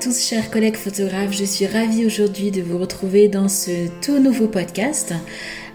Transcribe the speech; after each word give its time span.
tous, 0.00 0.24
chers 0.24 0.50
collègues 0.50 0.76
photographes. 0.76 1.32
Je 1.32 1.44
suis 1.44 1.66
ravie 1.66 2.06
aujourd'hui 2.06 2.50
de 2.50 2.62
vous 2.62 2.78
retrouver 2.78 3.28
dans 3.28 3.50
ce 3.50 3.88
tout 4.00 4.18
nouveau 4.18 4.46
podcast. 4.46 5.12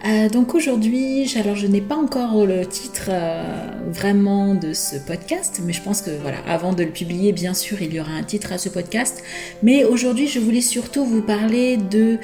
Euh, 0.04 0.30
donc 0.30 0.56
aujourd'hui, 0.56 1.32
alors 1.38 1.56
je 1.56 1.68
n'ai 1.68 1.82
pas 1.82 1.96
encore 1.96 2.48
le 2.48 2.66
titre 2.66 3.10
euh, 3.10 3.44
vraiment 3.88 4.56
de 4.56 4.74
ce 4.74 4.96
podcast, 4.96 5.62
mais 5.64 5.74
je 5.74 5.82
pense 5.84 6.02
que 6.02 6.10
voilà, 6.10 6.38
avant 6.48 6.74
de 6.74 6.84
le 6.84 6.90
publier, 6.90 7.34
bien 7.34 7.54
sûr, 7.54 7.84
il 7.84 7.94
y 7.94 8.00
aura 8.00 8.14
un 8.14 8.24
titre 8.24 8.52
à 8.52 8.58
ce 8.58 8.68
podcast. 8.68 9.24
Mais 9.62 9.84
aujourd'hui, 9.84 10.28
je 10.28 10.40
voulais 10.40 10.62
surtout 10.62 11.06
vous 11.06 11.22
parler 11.22 11.78
de 11.78 12.18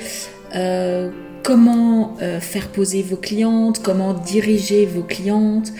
euh, 0.55 1.11
comment 1.43 2.17
faire 2.39 2.67
poser 2.69 3.01
vos 3.01 3.17
clientes, 3.17 3.81
comment 3.81 4.13
diriger 4.13 4.85
vos 4.85 5.03
clientes, 5.03 5.73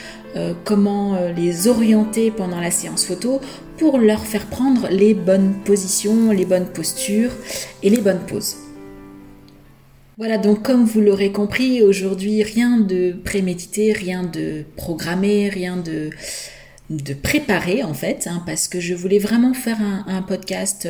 comment 0.63 1.17
les 1.35 1.67
orienter 1.67 2.31
pendant 2.31 2.59
la 2.59 2.71
séance 2.71 3.05
photo 3.05 3.41
pour 3.77 3.97
leur 3.97 4.25
faire 4.25 4.45
prendre 4.45 4.87
les 4.89 5.13
bonnes 5.13 5.55
positions, 5.65 6.31
les 6.31 6.45
bonnes 6.45 6.67
postures 6.67 7.31
et 7.83 7.89
les 7.89 7.99
bonnes 7.99 8.25
poses. 8.27 8.57
Voilà, 10.17 10.37
donc 10.37 10.61
comme 10.61 10.85
vous 10.85 11.01
l'aurez 11.01 11.31
compris, 11.31 11.81
aujourd'hui, 11.81 12.43
rien 12.43 12.77
de 12.77 13.11
prémédité, 13.25 13.91
rien 13.91 14.21
de 14.21 14.65
programmé, 14.75 15.49
rien 15.49 15.77
de, 15.77 16.11
de 16.91 17.13
préparé 17.15 17.83
en 17.83 17.95
fait, 17.95 18.27
hein, 18.27 18.43
parce 18.45 18.67
que 18.67 18.79
je 18.79 18.93
voulais 18.93 19.17
vraiment 19.17 19.55
faire 19.55 19.79
un, 19.81 20.21
podcast 20.21 20.87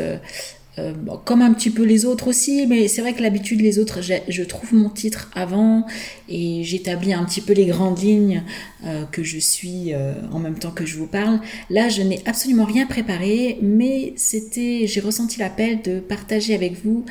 euh, 0.77 0.93
euh, 1.07 1.17
comme 1.25 1.41
un 1.41 1.53
petit 1.53 1.69
peu 1.69 1.83
les 1.83 2.05
autres 2.05 2.27
aussi, 2.27 2.65
mais 2.67 2.87
c'est 2.87 3.01
vrai 3.01 3.13
que 3.13 3.21
l'habitude, 3.21 3.61
les 3.61 3.79
autres, 3.79 3.99
je 4.01 4.43
trouve 4.43 4.73
mon 4.73 4.89
titre 4.89 5.29
avant 5.35 5.85
et 6.29 6.63
j'établis 6.63 7.13
un 7.13 7.25
petit 7.25 7.41
peu 7.41 7.53
les 7.53 7.65
grandes 7.65 7.99
lignes 7.99 8.43
euh, 8.85 9.05
que 9.05 9.23
je 9.23 9.37
suis 9.37 9.93
en 10.31 10.39
même 10.39 10.57
temps 10.57 10.71
que 10.71 10.85
je 10.85 10.97
vous 10.97 11.07
parle. 11.07 11.39
Là, 11.69 11.89
je 11.89 12.01
n'ai 12.01 12.21
absolument 12.25 12.65
rien 12.65 12.85
préparé, 12.85 13.57
mais 13.61 14.13
c'était, 14.15 14.85
j'ai 14.87 15.01
ressenti 15.01 15.39
l'appel 15.39 15.81
de 15.81 15.99
partager 15.99 16.55
avec 16.55 16.83
vous 16.83 17.05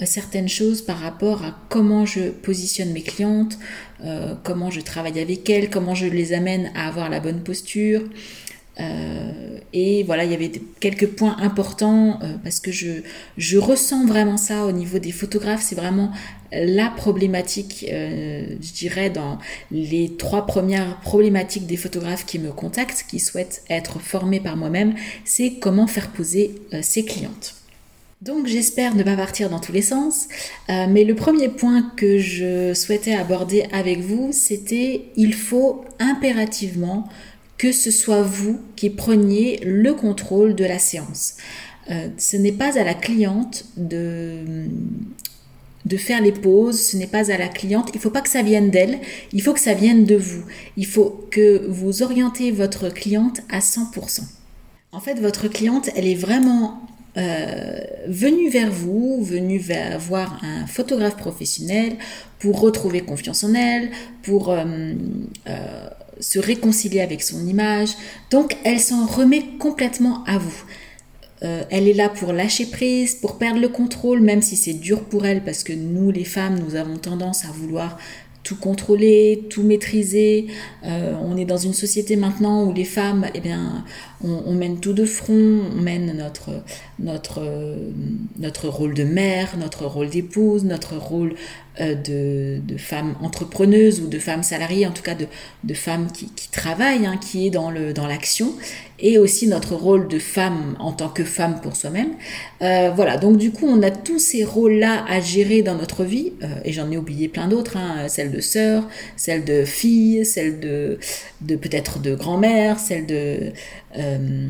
euh, 0.00 0.04
certaines 0.06 0.48
choses 0.48 0.82
par 0.82 0.98
rapport 0.98 1.44
à 1.44 1.56
comment 1.68 2.06
je 2.06 2.30
positionne 2.30 2.92
mes 2.92 3.02
clientes, 3.02 3.58
euh, 4.04 4.34
comment 4.44 4.70
je 4.70 4.80
travaille 4.80 5.18
avec 5.20 5.48
elles, 5.50 5.68
comment 5.68 5.94
je 5.94 6.06
les 6.06 6.32
amène 6.32 6.70
à 6.74 6.86
avoir 6.86 7.10
la 7.10 7.20
bonne 7.20 7.42
posture. 7.42 8.02
Euh, 8.78 9.29
et 9.72 10.02
voilà, 10.02 10.24
il 10.24 10.30
y 10.30 10.34
avait 10.34 10.50
quelques 10.80 11.08
points 11.08 11.36
importants 11.40 12.18
parce 12.42 12.60
que 12.60 12.72
je, 12.72 13.58
ressens 13.58 14.06
vraiment 14.06 14.36
ça 14.36 14.66
au 14.66 14.72
niveau 14.72 14.98
des 14.98 15.12
photographes. 15.12 15.62
C'est 15.62 15.76
vraiment 15.76 16.10
la 16.52 16.88
problématique, 16.88 17.86
je 17.88 18.72
dirais, 18.72 19.10
dans 19.10 19.38
les 19.70 20.16
trois 20.18 20.46
premières 20.46 20.98
problématiques 21.00 21.66
des 21.66 21.76
photographes 21.76 22.26
qui 22.26 22.38
me 22.38 22.50
contactent, 22.50 23.04
qui 23.08 23.20
souhaitent 23.20 23.62
être 23.70 24.00
formés 24.00 24.40
par 24.40 24.56
moi-même, 24.56 24.94
c'est 25.24 25.54
comment 25.60 25.86
faire 25.86 26.08
poser 26.08 26.56
ses 26.82 27.04
clientes. 27.04 27.54
Donc 28.22 28.46
j'espère 28.46 28.94
ne 28.94 29.02
pas 29.02 29.16
partir 29.16 29.48
dans 29.48 29.60
tous 29.60 29.72
les 29.72 29.80
sens, 29.80 30.28
euh, 30.68 30.86
mais 30.90 31.04
le 31.04 31.14
premier 31.14 31.48
point 31.48 31.90
que 31.96 32.18
je 32.18 32.74
souhaitais 32.74 33.14
aborder 33.14 33.64
avec 33.72 34.00
vous, 34.00 34.28
c'était 34.32 35.06
il 35.16 35.32
faut 35.32 35.86
impérativement 35.98 37.08
que 37.60 37.72
ce 37.72 37.90
soit 37.90 38.22
vous 38.22 38.58
qui 38.74 38.88
preniez 38.88 39.60
le 39.62 39.92
contrôle 39.92 40.54
de 40.54 40.64
la 40.64 40.78
séance. 40.78 41.34
Euh, 41.90 42.08
ce 42.16 42.38
n'est 42.38 42.52
pas 42.52 42.78
à 42.78 42.84
la 42.84 42.94
cliente 42.94 43.66
de, 43.76 44.64
faire 45.98 46.22
les 46.22 46.32
pauses, 46.32 46.80
ce 46.80 46.96
n'est 46.96 47.06
pas 47.06 47.30
à 47.30 47.36
la 47.36 47.48
cliente, 47.48 47.90
il 47.92 47.98
ne 47.98 48.00
faut 48.00 48.08
pas 48.08 48.22
que 48.22 48.30
ça 48.30 48.40
vienne 48.40 48.70
d'elle, 48.70 48.98
il 49.34 49.42
faut 49.42 49.52
que 49.52 49.60
ça 49.60 49.74
vienne 49.74 50.06
de 50.06 50.16
vous. 50.16 50.42
Il 50.78 50.86
faut 50.86 51.28
que 51.30 51.66
vous 51.68 52.02
orientez 52.02 52.50
votre 52.50 52.88
cliente 52.88 53.42
à 53.50 53.58
100%. 53.58 54.22
En 54.92 55.00
fait, 55.00 55.20
votre 55.20 55.46
cliente, 55.48 55.90
elle 55.94 56.06
est 56.06 56.14
vraiment 56.14 56.80
euh, 57.18 57.78
venu 58.08 58.48
vers 58.48 58.70
vous, 58.70 59.22
venu 59.22 59.58
vers, 59.58 59.98
voir 59.98 60.40
un 60.42 60.66
photographe 60.66 61.18
professionnel 61.18 61.96
pour 62.38 62.58
retrouver 62.58 63.02
confiance 63.02 63.44
en 63.44 63.52
elle, 63.52 63.90
pour 64.22 64.48
euh, 64.48 64.94
se 66.20 66.38
réconcilier 66.38 67.00
avec 67.00 67.22
son 67.22 67.46
image. 67.46 67.90
Donc 68.30 68.56
elle 68.64 68.80
s'en 68.80 69.06
remet 69.06 69.44
complètement 69.58 70.24
à 70.24 70.38
vous. 70.38 70.64
elle 71.42 71.88
est 71.88 71.94
là 71.94 72.10
pour 72.10 72.34
lâcher 72.34 72.66
prise, 72.66 73.14
pour 73.14 73.38
perdre 73.38 73.60
le 73.60 73.68
contrôle, 73.68 74.20
même 74.20 74.42
si 74.42 74.56
c'est 74.56 74.74
dur 74.74 75.04
pour 75.04 75.24
elle, 75.24 75.42
parce 75.42 75.64
que 75.64 75.72
nous, 75.72 76.10
les 76.10 76.24
femmes, 76.24 76.58
nous 76.58 76.74
avons 76.74 76.98
tendance 76.98 77.46
à 77.46 77.48
vouloir 77.48 77.96
tout 78.42 78.56
contrôler, 78.56 79.46
tout 79.48 79.62
maîtriser. 79.62 80.48
on 80.82 81.36
est 81.38 81.46
dans 81.46 81.56
une 81.56 81.72
société 81.72 82.16
maintenant 82.16 82.64
où 82.64 82.74
les 82.74 82.84
femmes, 82.84 83.26
eh 83.34 83.40
bien, 83.40 83.84
on, 84.22 84.52
mène 84.54 84.80
tout 84.80 84.92
de 84.92 85.06
front, 85.06 85.62
on 85.72 85.80
mène 85.80 86.14
notre, 86.16 86.62
notre, 87.00 87.42
notre 88.38 88.68
rôle 88.68 88.94
de 88.94 89.04
mère, 89.04 89.56
notre 89.58 89.86
rôle 89.86 90.10
d'épouse, 90.10 90.64
notre 90.64 90.96
rôle 90.96 91.34
euh, 91.80 91.94
de, 91.94 92.76
femme 92.76 93.14
entrepreneuse 93.22 94.00
ou 94.00 94.08
de 94.08 94.18
femme 94.18 94.42
salariée, 94.42 94.86
en 94.86 94.90
tout 94.90 95.02
cas 95.02 95.14
de, 95.14 95.26
de 95.64 95.74
femme 95.74 96.10
qui, 96.12 96.26
qui 96.34 96.50
travaille, 96.50 97.06
hein, 97.06 97.16
qui 97.16 97.46
est 97.46 97.50
dans 97.50 97.70
l'action, 97.70 98.46
dans 98.46 98.52
et 98.98 99.18
aussi 99.18 99.46
notre 99.48 99.74
rôle 99.74 100.08
de 100.08 100.18
femme 100.18 100.76
en 100.78 100.92
tant 100.92 101.08
que 101.08 101.24
femme 101.24 101.60
pour 101.60 101.76
soi-même. 101.76 102.10
Euh, 102.62 102.90
voilà, 102.94 103.16
donc 103.16 103.38
du 103.38 103.50
coup, 103.50 103.66
on 103.66 103.82
a 103.82 103.90
tous 103.90 104.18
ces 104.18 104.44
rôles-là 104.44 105.04
à 105.08 105.20
gérer 105.20 105.62
dans 105.62 105.74
notre 105.74 106.04
vie, 106.04 106.32
euh, 106.42 106.46
et 106.64 106.72
j'en 106.72 106.90
ai 106.90 106.96
oublié 106.96 107.28
plein 107.28 107.48
d'autres, 107.48 107.76
hein, 107.76 108.08
celle 108.08 108.30
de 108.30 108.40
sœur, 108.40 108.86
celle 109.16 109.44
de 109.44 109.64
fille, 109.64 110.24
celle 110.26 110.60
de, 110.60 110.98
de 111.40 111.56
peut-être 111.56 112.00
de 112.00 112.14
grand-mère, 112.14 112.78
celle 112.78 113.06
de 113.06 113.52
euh, 113.98 114.48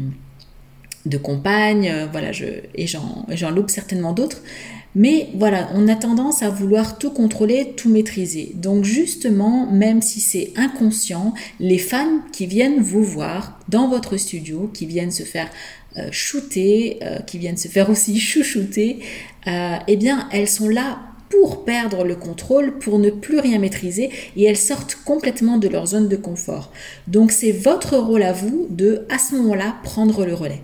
de 1.06 1.16
compagne, 1.16 1.88
euh, 1.88 2.06
voilà, 2.10 2.32
je, 2.32 2.44
et 2.74 2.86
j'en 2.86 3.50
loupe 3.50 3.70
certainement 3.70 4.12
d'autres. 4.12 4.42
Mais 4.94 5.28
voilà, 5.36 5.68
on 5.74 5.86
a 5.86 5.94
tendance 5.94 6.42
à 6.42 6.50
vouloir 6.50 6.98
tout 6.98 7.10
contrôler, 7.10 7.74
tout 7.76 7.88
maîtriser. 7.88 8.52
Donc 8.56 8.84
justement, 8.84 9.70
même 9.70 10.02
si 10.02 10.20
c'est 10.20 10.52
inconscient, 10.56 11.32
les 11.60 11.78
femmes 11.78 12.22
qui 12.32 12.46
viennent 12.46 12.80
vous 12.80 13.04
voir 13.04 13.60
dans 13.68 13.88
votre 13.88 14.16
studio, 14.16 14.68
qui 14.74 14.86
viennent 14.86 15.12
se 15.12 15.22
faire 15.22 15.48
euh, 15.96 16.08
shooter, 16.10 16.98
qui 17.26 17.38
viennent 17.38 17.56
se 17.56 17.68
faire 17.68 17.88
aussi 17.88 18.18
chouchouter, 18.20 18.98
eh 19.46 19.96
bien, 19.96 20.28
elles 20.32 20.48
sont 20.48 20.68
là 20.68 20.98
pour 21.30 21.64
perdre 21.64 22.04
le 22.04 22.16
contrôle, 22.16 22.78
pour 22.78 22.98
ne 22.98 23.08
plus 23.08 23.38
rien 23.38 23.58
maîtriser 23.58 24.10
et 24.36 24.44
elles 24.44 24.56
sortent 24.56 24.98
complètement 25.04 25.56
de 25.56 25.68
leur 25.68 25.86
zone 25.86 26.08
de 26.08 26.16
confort. 26.16 26.72
Donc 27.06 27.30
c'est 27.30 27.52
votre 27.52 27.96
rôle 27.96 28.24
à 28.24 28.32
vous 28.32 28.66
de, 28.68 29.06
à 29.08 29.18
ce 29.18 29.36
moment-là, 29.36 29.76
prendre 29.84 30.26
le 30.26 30.34
relais. 30.34 30.62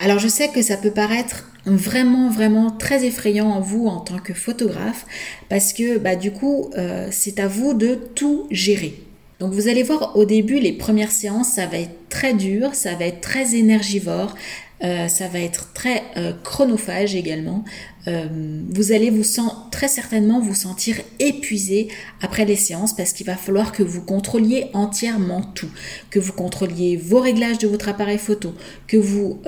Alors 0.00 0.18
je 0.18 0.28
sais 0.28 0.48
que 0.48 0.62
ça 0.62 0.76
peut 0.76 0.90
paraître 0.90 1.50
vraiment 1.66 2.28
vraiment 2.28 2.70
très 2.70 3.04
effrayant 3.04 3.48
en 3.48 3.60
vous 3.60 3.86
en 3.86 4.00
tant 4.00 4.18
que 4.18 4.34
photographe 4.34 5.06
parce 5.48 5.72
que 5.72 5.98
bah, 5.98 6.16
du 6.16 6.30
coup 6.30 6.70
euh, 6.76 7.08
c'est 7.10 7.40
à 7.40 7.48
vous 7.48 7.74
de 7.74 7.94
tout 7.94 8.46
gérer. 8.50 8.94
Donc 9.40 9.52
vous 9.52 9.68
allez 9.68 9.82
voir 9.82 10.16
au 10.16 10.24
début 10.24 10.58
les 10.58 10.72
premières 10.72 11.10
séances 11.10 11.52
ça 11.52 11.66
va 11.66 11.78
être 11.78 12.08
très 12.08 12.34
dur, 12.34 12.74
ça 12.74 12.94
va 12.94 13.06
être 13.06 13.20
très 13.20 13.54
énergivore, 13.54 14.34
euh, 14.82 15.08
ça 15.08 15.28
va 15.28 15.40
être 15.40 15.72
très 15.72 16.02
euh, 16.16 16.32
chronophage 16.42 17.14
également. 17.14 17.64
Euh, 18.06 18.26
vous 18.70 18.92
allez 18.92 19.10
vous 19.10 19.24
sentir 19.24 19.68
très 19.70 19.88
certainement 19.88 20.40
vous 20.40 20.54
sentir 20.54 20.96
épuisé 21.18 21.88
après 22.20 22.44
les 22.44 22.56
séances 22.56 22.94
parce 22.94 23.12
qu'il 23.12 23.26
va 23.26 23.36
falloir 23.36 23.72
que 23.72 23.82
vous 23.82 24.02
contrôliez 24.02 24.66
entièrement 24.72 25.42
tout, 25.42 25.70
que 26.10 26.18
vous 26.18 26.32
contrôliez 26.32 26.96
vos 26.96 27.20
réglages 27.20 27.58
de 27.58 27.66
votre 27.66 27.88
appareil 27.88 28.18
photo, 28.18 28.54
que 28.86 28.96
vous 28.96 29.40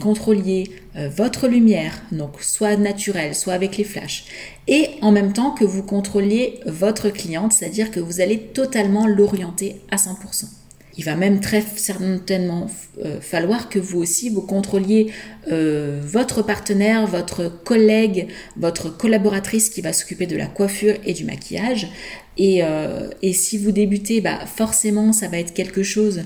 contrôliez 0.00 0.70
votre 0.94 1.48
lumière, 1.48 2.02
donc 2.12 2.40
soit 2.40 2.76
naturelle, 2.76 3.34
soit 3.34 3.52
avec 3.52 3.76
les 3.76 3.84
flashs, 3.84 4.24
et 4.68 4.88
en 5.02 5.12
même 5.12 5.32
temps 5.32 5.50
que 5.50 5.64
vous 5.64 5.82
contrôliez 5.82 6.60
votre 6.66 7.10
cliente, 7.10 7.52
c'est-à-dire 7.52 7.90
que 7.90 8.00
vous 8.00 8.20
allez 8.20 8.38
totalement 8.38 9.06
l'orienter 9.06 9.80
à 9.90 9.96
100%. 9.96 10.61
Il 10.98 11.04
va 11.04 11.14
même 11.14 11.40
très 11.40 11.62
certainement 11.76 12.68
euh, 13.02 13.20
falloir 13.20 13.68
que 13.70 13.78
vous 13.78 14.00
aussi, 14.00 14.28
vous 14.28 14.42
contrôliez 14.42 15.10
euh, 15.50 16.00
votre 16.04 16.42
partenaire, 16.42 17.06
votre 17.06 17.48
collègue, 17.48 18.28
votre 18.56 18.94
collaboratrice 18.94 19.70
qui 19.70 19.80
va 19.80 19.92
s'occuper 19.92 20.26
de 20.26 20.36
la 20.36 20.46
coiffure 20.46 20.96
et 21.04 21.14
du 21.14 21.24
maquillage. 21.24 21.88
Et, 22.36 22.62
euh, 22.62 23.08
si 23.32 23.56
vous 23.56 23.72
débutez, 23.72 24.20
bah, 24.20 24.40
forcément, 24.46 25.12
ça 25.12 25.28
va 25.28 25.38
être 25.38 25.54
quelque 25.54 25.82
chose 25.82 26.24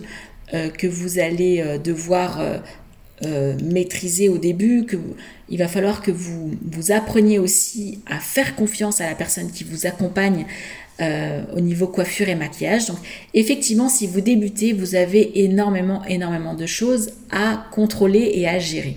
que 0.79 0.87
vous 0.87 1.19
allez 1.19 1.79
devoir 1.83 2.41
maîtriser 3.21 4.29
au 4.29 4.39
début, 4.39 4.87
il 5.49 5.59
va 5.59 5.67
falloir 5.67 6.03
que 6.03 6.13
vous, 6.13 6.53
vous 6.71 6.93
appreniez 6.93 7.41
aussi 7.41 7.99
à 8.07 8.21
faire 8.21 8.55
confiance 8.55 9.01
à 9.01 9.09
la 9.09 9.17
personne 9.17 9.51
qui 9.51 9.65
vous 9.65 9.87
accompagne 9.87 10.47
euh, 11.01 11.43
au 11.55 11.61
niveau 11.61 11.87
coiffure 11.87 12.29
et 12.29 12.35
maquillage. 12.35 12.87
Donc 12.87 12.97
effectivement, 13.35 13.89
si 13.89 14.07
vous 14.07 14.21
débutez, 14.21 14.73
vous 14.73 14.95
avez 14.95 15.43
énormément, 15.45 16.03
énormément 16.07 16.55
de 16.55 16.67
choses 16.67 17.11
à 17.31 17.67
contrôler 17.73 18.31
et 18.35 18.49
à 18.49 18.59
gérer. 18.59 18.97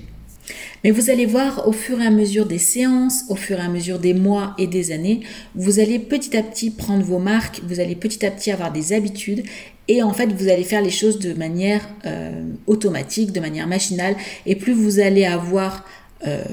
Mais 0.83 0.91
vous 0.91 1.09
allez 1.09 1.25
voir 1.25 1.67
au 1.67 1.73
fur 1.73 2.01
et 2.01 2.05
à 2.05 2.09
mesure 2.09 2.45
des 2.45 2.57
séances, 2.57 3.25
au 3.27 3.35
fur 3.35 3.59
et 3.59 3.63
à 3.63 3.67
mesure 3.67 3.99
des 3.99 4.13
mois 4.13 4.55
et 4.57 4.67
des 4.67 4.91
années, 4.91 5.21
vous 5.55 5.79
allez 5.79 5.99
petit 5.99 6.37
à 6.37 6.43
petit 6.43 6.69
prendre 6.71 7.03
vos 7.03 7.19
marques, 7.19 7.61
vous 7.67 7.79
allez 7.79 7.95
petit 7.95 8.25
à 8.25 8.31
petit 8.31 8.51
avoir 8.51 8.71
des 8.71 8.93
habitudes 8.93 9.43
et 9.89 10.01
en 10.01 10.13
fait 10.13 10.27
vous 10.31 10.47
allez 10.47 10.63
faire 10.63 10.81
les 10.81 10.91
choses 10.91 11.19
de 11.19 11.33
manière 11.33 11.89
euh, 12.05 12.31
automatique, 12.67 13.33
de 13.33 13.39
manière 13.39 13.67
machinale 13.67 14.15
et 14.45 14.55
plus 14.55 14.73
vous 14.73 14.99
allez 14.99 15.25
avoir 15.25 15.83
euh, 16.27 16.43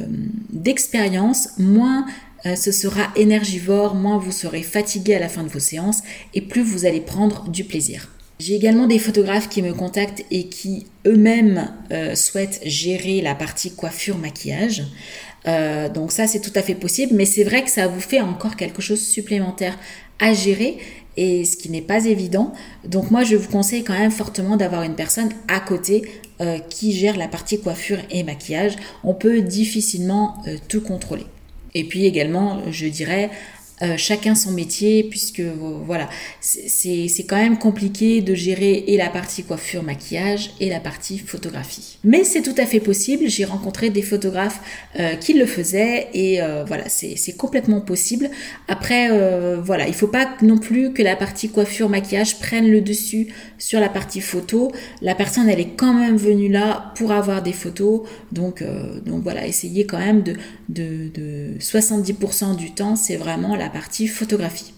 d'expérience, 0.50 1.50
moins 1.58 2.06
ce 2.54 2.70
sera 2.70 3.08
énergivore, 3.16 3.94
moins 3.94 4.18
vous 4.18 4.30
serez 4.30 4.62
fatigué 4.62 5.14
à 5.14 5.18
la 5.18 5.28
fin 5.28 5.42
de 5.42 5.48
vos 5.48 5.58
séances 5.58 6.02
et 6.34 6.42
plus 6.42 6.62
vous 6.62 6.84
allez 6.84 7.00
prendre 7.00 7.48
du 7.48 7.64
plaisir. 7.64 8.08
J'ai 8.38 8.54
également 8.54 8.86
des 8.86 8.98
photographes 8.98 9.48
qui 9.48 9.62
me 9.62 9.72
contactent 9.72 10.24
et 10.30 10.48
qui 10.48 10.86
eux-mêmes 11.06 11.72
euh, 11.90 12.14
souhaitent 12.14 12.60
gérer 12.64 13.22
la 13.22 13.34
partie 13.34 13.74
coiffure 13.74 14.18
maquillage. 14.18 14.84
Euh, 15.48 15.88
donc 15.88 16.12
ça 16.12 16.26
c'est 16.26 16.40
tout 16.40 16.52
à 16.54 16.62
fait 16.62 16.74
possible, 16.74 17.14
mais 17.14 17.24
c'est 17.24 17.44
vrai 17.44 17.64
que 17.64 17.70
ça 17.70 17.86
vous 17.86 18.00
fait 18.00 18.20
encore 18.20 18.56
quelque 18.56 18.82
chose 18.82 19.00
supplémentaire 19.00 19.78
à 20.18 20.34
gérer 20.34 20.76
et 21.16 21.46
ce 21.46 21.56
qui 21.56 21.70
n'est 21.70 21.80
pas 21.80 22.04
évident. 22.04 22.52
Donc 22.86 23.10
moi 23.10 23.24
je 23.24 23.36
vous 23.36 23.48
conseille 23.48 23.84
quand 23.84 23.98
même 23.98 24.10
fortement 24.10 24.58
d'avoir 24.58 24.82
une 24.82 24.96
personne 24.96 25.30
à 25.48 25.60
côté 25.60 26.02
euh, 26.42 26.58
qui 26.58 26.92
gère 26.92 27.16
la 27.16 27.28
partie 27.28 27.58
coiffure 27.58 28.00
et 28.10 28.22
maquillage. 28.22 28.76
On 29.02 29.14
peut 29.14 29.40
difficilement 29.40 30.44
tout 30.68 30.82
contrôler. 30.82 31.24
Et 31.76 31.84
puis 31.84 32.06
également, 32.06 32.62
je 32.70 32.86
dirais, 32.86 33.28
euh, 33.82 33.96
chacun 33.98 34.34
son 34.34 34.52
métier, 34.52 35.04
puisque 35.04 35.42
voilà, 35.84 36.08
c'est 36.40 37.26
quand 37.28 37.36
même 37.36 37.58
compliqué 37.58 38.22
de 38.22 38.34
gérer 38.34 38.84
et 38.86 38.96
la 38.96 39.10
partie 39.10 39.44
coiffure, 39.44 39.82
maquillage 39.82 40.52
et 40.60 40.70
la 40.70 40.80
partie 40.80 41.18
photographie. 41.18 41.98
Mais 42.02 42.24
c'est 42.24 42.40
tout 42.40 42.54
à 42.56 42.64
fait 42.64 42.80
possible. 42.80 43.28
J'ai 43.28 43.44
rencontré 43.44 43.90
des 43.90 44.00
photographes 44.00 44.60
euh, 44.98 45.14
qui 45.16 45.34
le 45.34 45.44
faisaient 45.44 46.08
et 46.14 46.40
euh, 46.40 46.64
voilà, 46.66 46.84
c'est 46.88 47.36
complètement 47.36 47.80
possible. 47.80 48.30
Après, 48.68 49.08
voilà, 49.60 49.86
il 49.88 49.94
faut 49.94 50.06
pas 50.06 50.28
non 50.42 50.58
plus 50.58 50.92
que 50.92 51.02
la 51.02 51.16
partie 51.16 51.50
coiffure, 51.50 51.88
maquillage 51.88 52.38
prenne 52.38 52.68
le 52.70 52.80
dessus 52.80 53.28
sur 53.58 53.80
la 53.80 53.88
partie 53.88 54.20
photo. 54.20 54.72
La 55.02 55.14
personne, 55.14 55.48
elle 55.48 55.60
est 55.60 55.74
quand 55.76 55.92
même 55.92 56.16
venue 56.16 56.48
là 56.48 56.92
pour 56.96 57.12
avoir 57.12 57.42
des 57.42 57.52
photos, 57.52 58.02
donc 58.32 58.64
donc 59.04 59.22
voilà, 59.22 59.46
essayez 59.46 59.86
quand 59.86 59.98
même 59.98 60.22
de 60.22 60.34
de, 60.68 61.08
de 61.14 61.58
70% 61.60 62.56
du 62.56 62.72
temps, 62.72 62.96
c'est 62.96 63.16
vraiment 63.16 63.54
la 63.54 63.65
partie 63.70 64.06
photographie. 64.06 64.72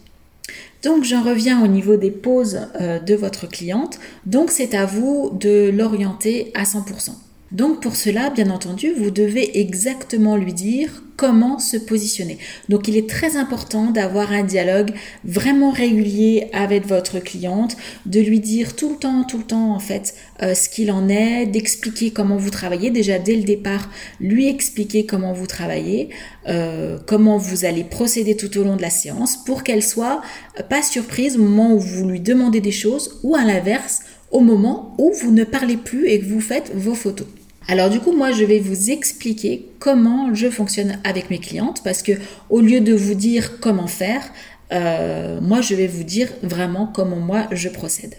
Donc 0.82 1.04
j'en 1.04 1.22
reviens 1.22 1.62
au 1.62 1.66
niveau 1.66 1.96
des 1.96 2.10
poses 2.10 2.60
euh, 2.80 2.98
de 3.00 3.14
votre 3.14 3.48
cliente. 3.48 3.98
Donc 4.26 4.50
c'est 4.50 4.74
à 4.74 4.86
vous 4.86 5.30
de 5.38 5.70
l'orienter 5.70 6.52
à 6.54 6.64
100%. 6.64 7.10
Donc 7.50 7.80
pour 7.80 7.96
cela, 7.96 8.28
bien 8.28 8.50
entendu, 8.50 8.92
vous 8.92 9.10
devez 9.10 9.60
exactement 9.60 10.36
lui 10.36 10.52
dire 10.52 11.02
comment 11.16 11.58
se 11.58 11.76
positionner. 11.78 12.38
Donc 12.68 12.88
il 12.88 12.96
est 12.96 13.08
très 13.08 13.36
important 13.36 13.90
d'avoir 13.90 14.32
un 14.32 14.44
dialogue 14.44 14.92
vraiment 15.24 15.70
régulier 15.70 16.48
avec 16.52 16.86
votre 16.86 17.18
cliente, 17.18 17.76
de 18.06 18.20
lui 18.20 18.38
dire 18.38 18.76
tout 18.76 18.90
le 18.90 18.96
temps, 18.96 19.24
tout 19.24 19.38
le 19.38 19.44
temps 19.44 19.74
en 19.74 19.80
fait 19.80 20.14
euh, 20.42 20.54
ce 20.54 20.68
qu'il 20.68 20.92
en 20.92 21.08
est, 21.08 21.46
d'expliquer 21.46 22.10
comment 22.12 22.36
vous 22.36 22.50
travaillez. 22.50 22.90
Déjà 22.90 23.18
dès 23.18 23.34
le 23.34 23.42
départ, 23.42 23.90
lui 24.20 24.46
expliquer 24.46 25.06
comment 25.06 25.32
vous 25.32 25.46
travaillez, 25.46 26.10
euh, 26.48 26.98
comment 27.06 27.38
vous 27.38 27.64
allez 27.64 27.82
procéder 27.82 28.36
tout 28.36 28.56
au 28.58 28.62
long 28.62 28.76
de 28.76 28.82
la 28.82 28.90
séance 28.90 29.42
pour 29.44 29.64
qu'elle 29.64 29.82
soit 29.82 30.20
pas 30.68 30.82
surprise 30.82 31.36
au 31.36 31.42
moment 31.42 31.72
où 31.72 31.80
vous 31.80 32.06
lui 32.06 32.20
demandez 32.20 32.60
des 32.60 32.72
choses 32.72 33.18
ou 33.22 33.34
à 33.34 33.42
l'inverse 33.42 34.02
au 34.30 34.40
moment 34.40 34.94
où 34.98 35.12
vous 35.14 35.32
ne 35.32 35.44
parlez 35.44 35.78
plus 35.78 36.06
et 36.06 36.20
que 36.20 36.26
vous 36.26 36.40
faites 36.40 36.70
vos 36.74 36.94
photos. 36.94 37.26
Alors 37.70 37.90
du 37.90 38.00
coup, 38.00 38.16
moi, 38.16 38.32
je 38.32 38.44
vais 38.44 38.60
vous 38.60 38.90
expliquer 38.90 39.66
comment 39.78 40.34
je 40.34 40.48
fonctionne 40.48 40.98
avec 41.04 41.28
mes 41.28 41.38
clientes 41.38 41.82
parce 41.84 42.02
que 42.02 42.12
au 42.48 42.62
lieu 42.62 42.80
de 42.80 42.94
vous 42.94 43.14
dire 43.14 43.60
comment 43.60 43.86
faire, 43.86 44.22
euh, 44.72 45.38
moi, 45.42 45.60
je 45.60 45.74
vais 45.74 45.86
vous 45.86 46.02
dire 46.02 46.28
vraiment 46.42 46.86
comment 46.86 47.16
moi 47.16 47.46
je 47.52 47.68
procède. 47.68 48.14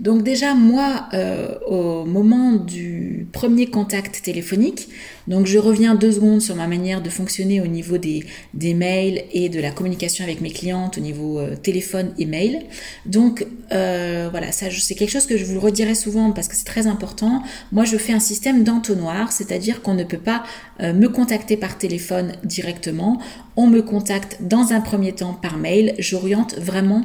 Donc 0.00 0.22
déjà, 0.22 0.54
moi, 0.54 1.08
euh, 1.12 1.58
au 1.66 2.04
moment 2.04 2.52
du 2.52 3.26
premier 3.32 3.66
contact 3.66 4.22
téléphonique, 4.22 4.88
donc 5.26 5.46
je 5.46 5.58
reviens 5.58 5.96
deux 5.96 6.12
secondes 6.12 6.40
sur 6.40 6.54
ma 6.54 6.68
manière 6.68 7.02
de 7.02 7.10
fonctionner 7.10 7.60
au 7.60 7.66
niveau 7.66 7.98
des, 7.98 8.24
mails 8.54 9.24
et 9.32 9.48
de 9.48 9.60
la 9.60 9.72
communication 9.72 10.24
avec 10.24 10.40
mes 10.40 10.50
clientes 10.50 10.98
au 10.98 11.00
niveau 11.00 11.40
euh, 11.40 11.56
téléphone 11.56 12.12
et 12.16 12.26
mail. 12.26 12.62
Donc 13.06 13.44
euh, 13.72 14.28
voilà, 14.30 14.52
ça 14.52 14.66
c'est 14.70 14.94
quelque 14.94 15.10
chose 15.10 15.26
que 15.26 15.36
je 15.36 15.44
vous 15.44 15.58
redirai 15.58 15.96
souvent 15.96 16.30
parce 16.30 16.46
que 16.46 16.54
c'est 16.54 16.64
très 16.64 16.86
important. 16.86 17.42
Moi, 17.72 17.84
je 17.84 17.96
fais 17.96 18.12
un 18.12 18.20
système 18.20 18.62
d'entonnoir, 18.62 19.32
c'est-à-dire 19.32 19.82
qu'on 19.82 19.94
ne 19.94 20.04
peut 20.04 20.18
pas 20.18 20.44
me 20.80 21.08
contacter 21.08 21.56
par 21.56 21.76
téléphone 21.76 22.34
directement. 22.44 23.20
On 23.56 23.66
me 23.66 23.82
contacte 23.82 24.38
dans 24.40 24.72
un 24.72 24.80
premier 24.80 25.12
temps 25.12 25.34
par 25.34 25.56
mail. 25.56 25.94
J'oriente 25.98 26.56
vraiment 26.56 27.04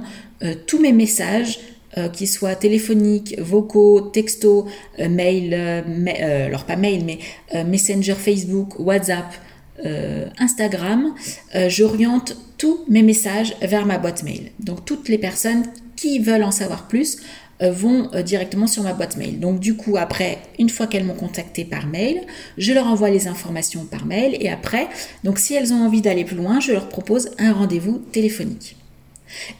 tous 0.67 0.79
mes 0.79 0.91
messages 0.91 1.59
euh, 1.97 2.09
qui 2.09 2.25
soient 2.25 2.55
téléphoniques, 2.55 3.39
vocaux, 3.39 4.01
textos, 4.01 4.65
euh, 4.99 5.09
mail, 5.09 5.53
euh, 5.53 6.47
alors 6.47 6.63
pas 6.65 6.75
mail, 6.75 7.03
mais 7.05 7.19
Messenger, 7.65 8.15
Facebook, 8.15 8.79
WhatsApp, 8.79 9.31
Instagram, 10.39 11.13
j'oriente 11.67 12.37
tous 12.57 12.85
mes 12.87 13.03
messages 13.03 13.55
vers 13.61 13.85
ma 13.85 13.97
boîte 13.97 14.23
mail. 14.23 14.51
Donc 14.59 14.85
toutes 14.85 15.09
les 15.09 15.17
personnes 15.17 15.63
qui 15.95 16.19
veulent 16.19 16.43
en 16.43 16.51
savoir 16.51 16.87
plus 16.87 17.17
vont 17.59 18.09
directement 18.23 18.67
sur 18.67 18.83
ma 18.83 18.93
boîte 18.93 19.17
mail. 19.17 19.39
Donc 19.39 19.59
du 19.59 19.75
coup, 19.75 19.97
après, 19.97 20.37
une 20.57 20.69
fois 20.69 20.87
qu'elles 20.87 21.03
m'ont 21.03 21.15
contacté 21.15 21.65
par 21.65 21.85
mail, 21.85 22.21
je 22.57 22.71
leur 22.71 22.87
envoie 22.87 23.09
les 23.09 23.27
informations 23.27 23.83
par 23.83 24.05
mail 24.05 24.37
et 24.39 24.49
après, 24.49 24.87
donc 25.23 25.37
si 25.37 25.53
elles 25.53 25.73
ont 25.73 25.83
envie 25.83 26.01
d'aller 26.01 26.23
plus 26.23 26.37
loin, 26.37 26.59
je 26.59 26.71
leur 26.71 26.87
propose 26.87 27.31
un 27.37 27.51
rendez-vous 27.51 27.97
téléphonique. 28.11 28.77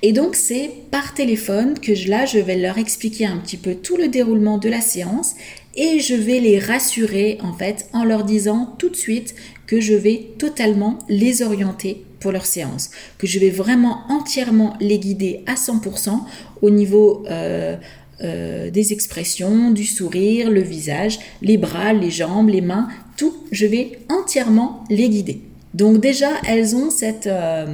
Et 0.01 0.11
donc 0.11 0.35
c'est 0.35 0.69
par 0.91 1.13
téléphone 1.13 1.79
que 1.79 1.91
là 2.09 2.25
je 2.25 2.39
vais 2.39 2.57
leur 2.57 2.77
expliquer 2.77 3.25
un 3.25 3.37
petit 3.37 3.57
peu 3.57 3.75
tout 3.75 3.97
le 3.97 4.07
déroulement 4.07 4.57
de 4.57 4.69
la 4.69 4.81
séance 4.81 5.35
et 5.75 5.99
je 5.99 6.13
vais 6.13 6.39
les 6.39 6.59
rassurer 6.59 7.37
en 7.41 7.53
fait 7.53 7.87
en 7.93 8.03
leur 8.03 8.23
disant 8.23 8.75
tout 8.77 8.89
de 8.89 8.95
suite 8.95 9.35
que 9.65 9.79
je 9.79 9.93
vais 9.93 10.27
totalement 10.37 10.99
les 11.09 11.41
orienter 11.41 12.05
pour 12.19 12.31
leur 12.31 12.45
séance, 12.45 12.89
que 13.17 13.27
je 13.27 13.39
vais 13.39 13.49
vraiment 13.49 14.01
entièrement 14.09 14.75
les 14.79 14.97
guider 14.97 15.43
à 15.45 15.55
100% 15.55 16.19
au 16.61 16.69
niveau 16.69 17.25
euh, 17.29 17.75
euh, 18.21 18.69
des 18.71 18.93
expressions, 18.93 19.71
du 19.71 19.83
sourire, 19.83 20.49
le 20.49 20.61
visage, 20.61 21.19
les 21.41 21.57
bras, 21.57 21.91
les 21.91 22.11
jambes, 22.11 22.49
les 22.49 22.61
mains, 22.61 22.87
tout, 23.17 23.33
je 23.51 23.65
vais 23.65 23.99
entièrement 24.09 24.83
les 24.89 25.09
guider. 25.09 25.41
Donc 25.73 25.99
déjà, 25.99 26.29
elles 26.47 26.75
ont 26.75 26.89
cette, 26.89 27.27
euh, 27.27 27.65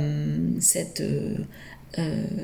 cette 0.59 1.03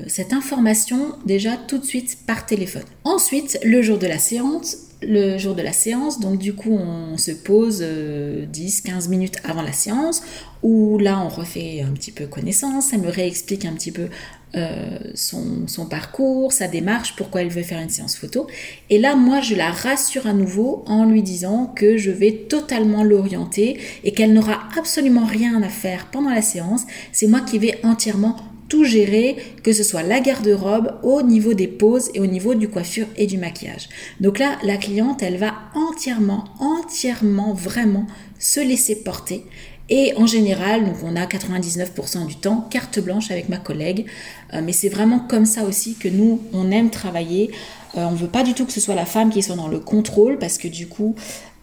cette 0.06 0.32
information 0.32 1.12
déjà 1.24 1.56
tout 1.56 1.78
de 1.78 1.84
suite 1.84 2.18
par 2.26 2.46
téléphone. 2.46 2.82
Ensuite, 3.04 3.58
le 3.64 3.80
jour 3.80 3.98
de 3.98 4.06
la 4.06 4.18
séance, 4.18 4.86
le 5.02 5.36
jour 5.38 5.54
de 5.54 5.62
la 5.62 5.72
séance, 5.72 6.20
donc 6.20 6.38
du 6.38 6.54
coup 6.54 6.72
on 6.72 7.18
se 7.18 7.30
pose 7.30 7.82
10-15 7.82 7.82
euh, 7.82 9.08
minutes 9.08 9.36
avant 9.44 9.62
la 9.62 9.72
séance, 9.72 10.22
où 10.62 10.98
là 10.98 11.20
on 11.20 11.28
refait 11.28 11.82
un 11.82 11.92
petit 11.92 12.12
peu 12.12 12.26
connaissance, 12.26 12.92
elle 12.92 13.02
me 13.02 13.10
réexplique 13.10 13.64
un 13.66 13.74
petit 13.74 13.92
peu 13.92 14.08
euh, 14.54 14.98
son, 15.14 15.86
parcours, 15.90 16.52
sa 16.52 16.66
démarche, 16.66 17.14
pourquoi 17.16 17.42
elle 17.42 17.50
veut 17.50 17.62
faire 17.62 17.80
une 17.80 17.90
séance 17.90 18.16
photo. 18.16 18.46
Et 18.88 18.98
là, 18.98 19.14
moi, 19.14 19.42
je 19.42 19.54
la 19.54 19.70
rassure 19.70 20.26
à 20.26 20.32
nouveau 20.32 20.82
en 20.86 21.04
lui 21.04 21.22
disant 21.22 21.66
que 21.76 21.98
je 21.98 22.10
vais 22.10 22.32
totalement 22.48 23.04
l'orienter 23.04 23.78
et 24.02 24.12
qu'elle 24.12 24.32
n'aura 24.32 24.60
absolument 24.78 25.26
rien 25.26 25.62
à 25.62 25.68
faire 25.68 26.06
pendant 26.10 26.30
la 26.30 26.40
séance. 26.40 26.82
C'est 27.12 27.26
moi 27.26 27.40
qui 27.40 27.58
vais 27.58 27.78
entièrement 27.82 28.36
tout 28.68 28.84
gérer, 28.84 29.36
que 29.62 29.72
ce 29.72 29.82
soit 29.82 30.02
la 30.02 30.20
garde-robe, 30.20 30.94
au 31.02 31.22
niveau 31.22 31.54
des 31.54 31.68
poses 31.68 32.10
et 32.14 32.20
au 32.20 32.26
niveau 32.26 32.54
du 32.54 32.68
coiffure 32.68 33.06
et 33.16 33.26
du 33.26 33.38
maquillage. 33.38 33.88
Donc 34.20 34.38
là, 34.38 34.58
la 34.62 34.76
cliente, 34.76 35.22
elle 35.22 35.36
va 35.36 35.54
entièrement, 35.74 36.44
entièrement, 36.58 37.52
vraiment 37.54 38.06
se 38.38 38.60
laisser 38.60 38.96
porter. 38.96 39.44
Et 39.88 40.14
en 40.16 40.26
général, 40.26 40.84
donc 40.84 40.96
on 41.04 41.14
a 41.14 41.26
99% 41.26 42.26
du 42.26 42.36
temps 42.36 42.66
carte 42.70 42.98
blanche 42.98 43.30
avec 43.30 43.48
ma 43.48 43.58
collègue, 43.58 44.06
euh, 44.52 44.60
mais 44.64 44.72
c'est 44.72 44.88
vraiment 44.88 45.20
comme 45.20 45.46
ça 45.46 45.62
aussi 45.62 45.94
que 45.94 46.08
nous, 46.08 46.42
on 46.52 46.72
aime 46.72 46.90
travailler. 46.90 47.52
Euh, 47.96 48.04
on 48.06 48.12
ne 48.12 48.16
veut 48.16 48.26
pas 48.26 48.42
du 48.42 48.52
tout 48.52 48.66
que 48.66 48.72
ce 48.72 48.80
soit 48.80 48.96
la 48.96 49.06
femme 49.06 49.30
qui 49.30 49.42
soit 49.42 49.54
dans 49.54 49.68
le 49.68 49.78
contrôle 49.78 50.38
parce 50.38 50.58
que 50.58 50.66
du 50.66 50.88
coup, 50.88 51.14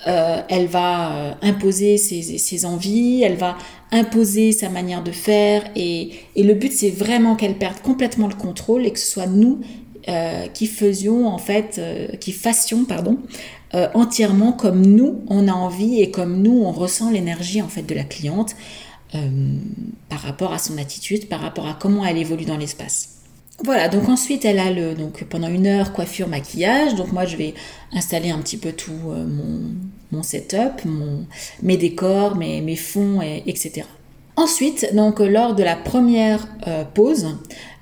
euh, 0.05 0.41
elle 0.49 0.67
va 0.67 1.15
euh, 1.15 1.33
imposer 1.41 1.97
ses, 1.97 2.65
envies, 2.65 3.21
elle 3.23 3.35
va 3.35 3.57
imposer 3.91 4.51
sa 4.51 4.69
manière 4.69 5.01
de 5.01 5.11
faire 5.11 5.63
et, 5.75 6.11
le 6.35 6.53
but 6.53 6.73
c'est 6.73 6.89
vraiment 6.89 7.35
qu'elle 7.35 7.57
perde 7.57 7.79
complètement 7.81 8.27
le 8.27 8.35
contrôle 8.35 8.85
et 8.85 8.91
que 8.91 8.99
ce 8.99 9.09
soit 9.09 9.27
nous 9.27 9.61
euh, 10.09 10.47
qui 10.47 10.67
faisions 10.67 11.27
en 11.27 11.37
fait, 11.37 11.79
qui 12.19 12.33
fassions 12.33 12.83
pardon, 12.83 13.17
entièrement 13.93 14.51
comme 14.51 14.85
nous 14.85 15.21
on 15.27 15.47
a 15.47 15.53
envie 15.53 16.01
et 16.01 16.11
comme 16.11 16.41
nous 16.41 16.61
on 16.63 16.71
ressent 16.71 17.09
l'énergie 17.09 17.61
en 17.61 17.69
fait 17.69 17.83
de 17.83 17.95
la 17.95 18.03
cliente 18.03 18.55
par 20.09 20.19
rapport 20.19 20.53
à 20.53 20.57
son 20.57 20.77
attitude, 20.77 21.29
par 21.29 21.39
rapport 21.39 21.67
à 21.67 21.77
comment 21.79 22.03
elle 22.03 22.17
évolue 22.17 22.45
dans 22.45 22.57
l'espace. 22.57 23.22
Voilà, 23.63 23.87
donc 23.87 24.09
ensuite 24.09 24.43
elle 24.43 24.59
a 24.59 24.69
le 24.69 24.93
donc 24.93 25.23
pendant 25.23 25.47
une 25.47 25.67
heure 25.67 25.93
coiffure 25.93 26.27
maquillage. 26.27 26.95
Donc 26.95 27.13
moi 27.13 27.25
je 27.25 27.37
vais 27.37 27.53
installer 27.93 28.29
un 28.29 28.39
petit 28.39 28.57
peu 28.57 28.73
tout 28.73 28.91
euh, 28.91 29.25
mon, 29.25 29.61
mon, 30.11 30.21
setup, 30.21 30.83
mon, 30.83 31.25
mes 31.61 31.77
décors, 31.77 32.35
mes, 32.35 32.75
fonds, 32.75 33.21
et, 33.21 33.41
etc. 33.47 33.83
Ensuite, 34.35 34.93
donc 34.93 35.19
lors 35.19 35.55
de 35.55 35.63
la 35.63 35.77
première 35.77 36.45
euh, 36.67 36.83
pause, 36.83 37.37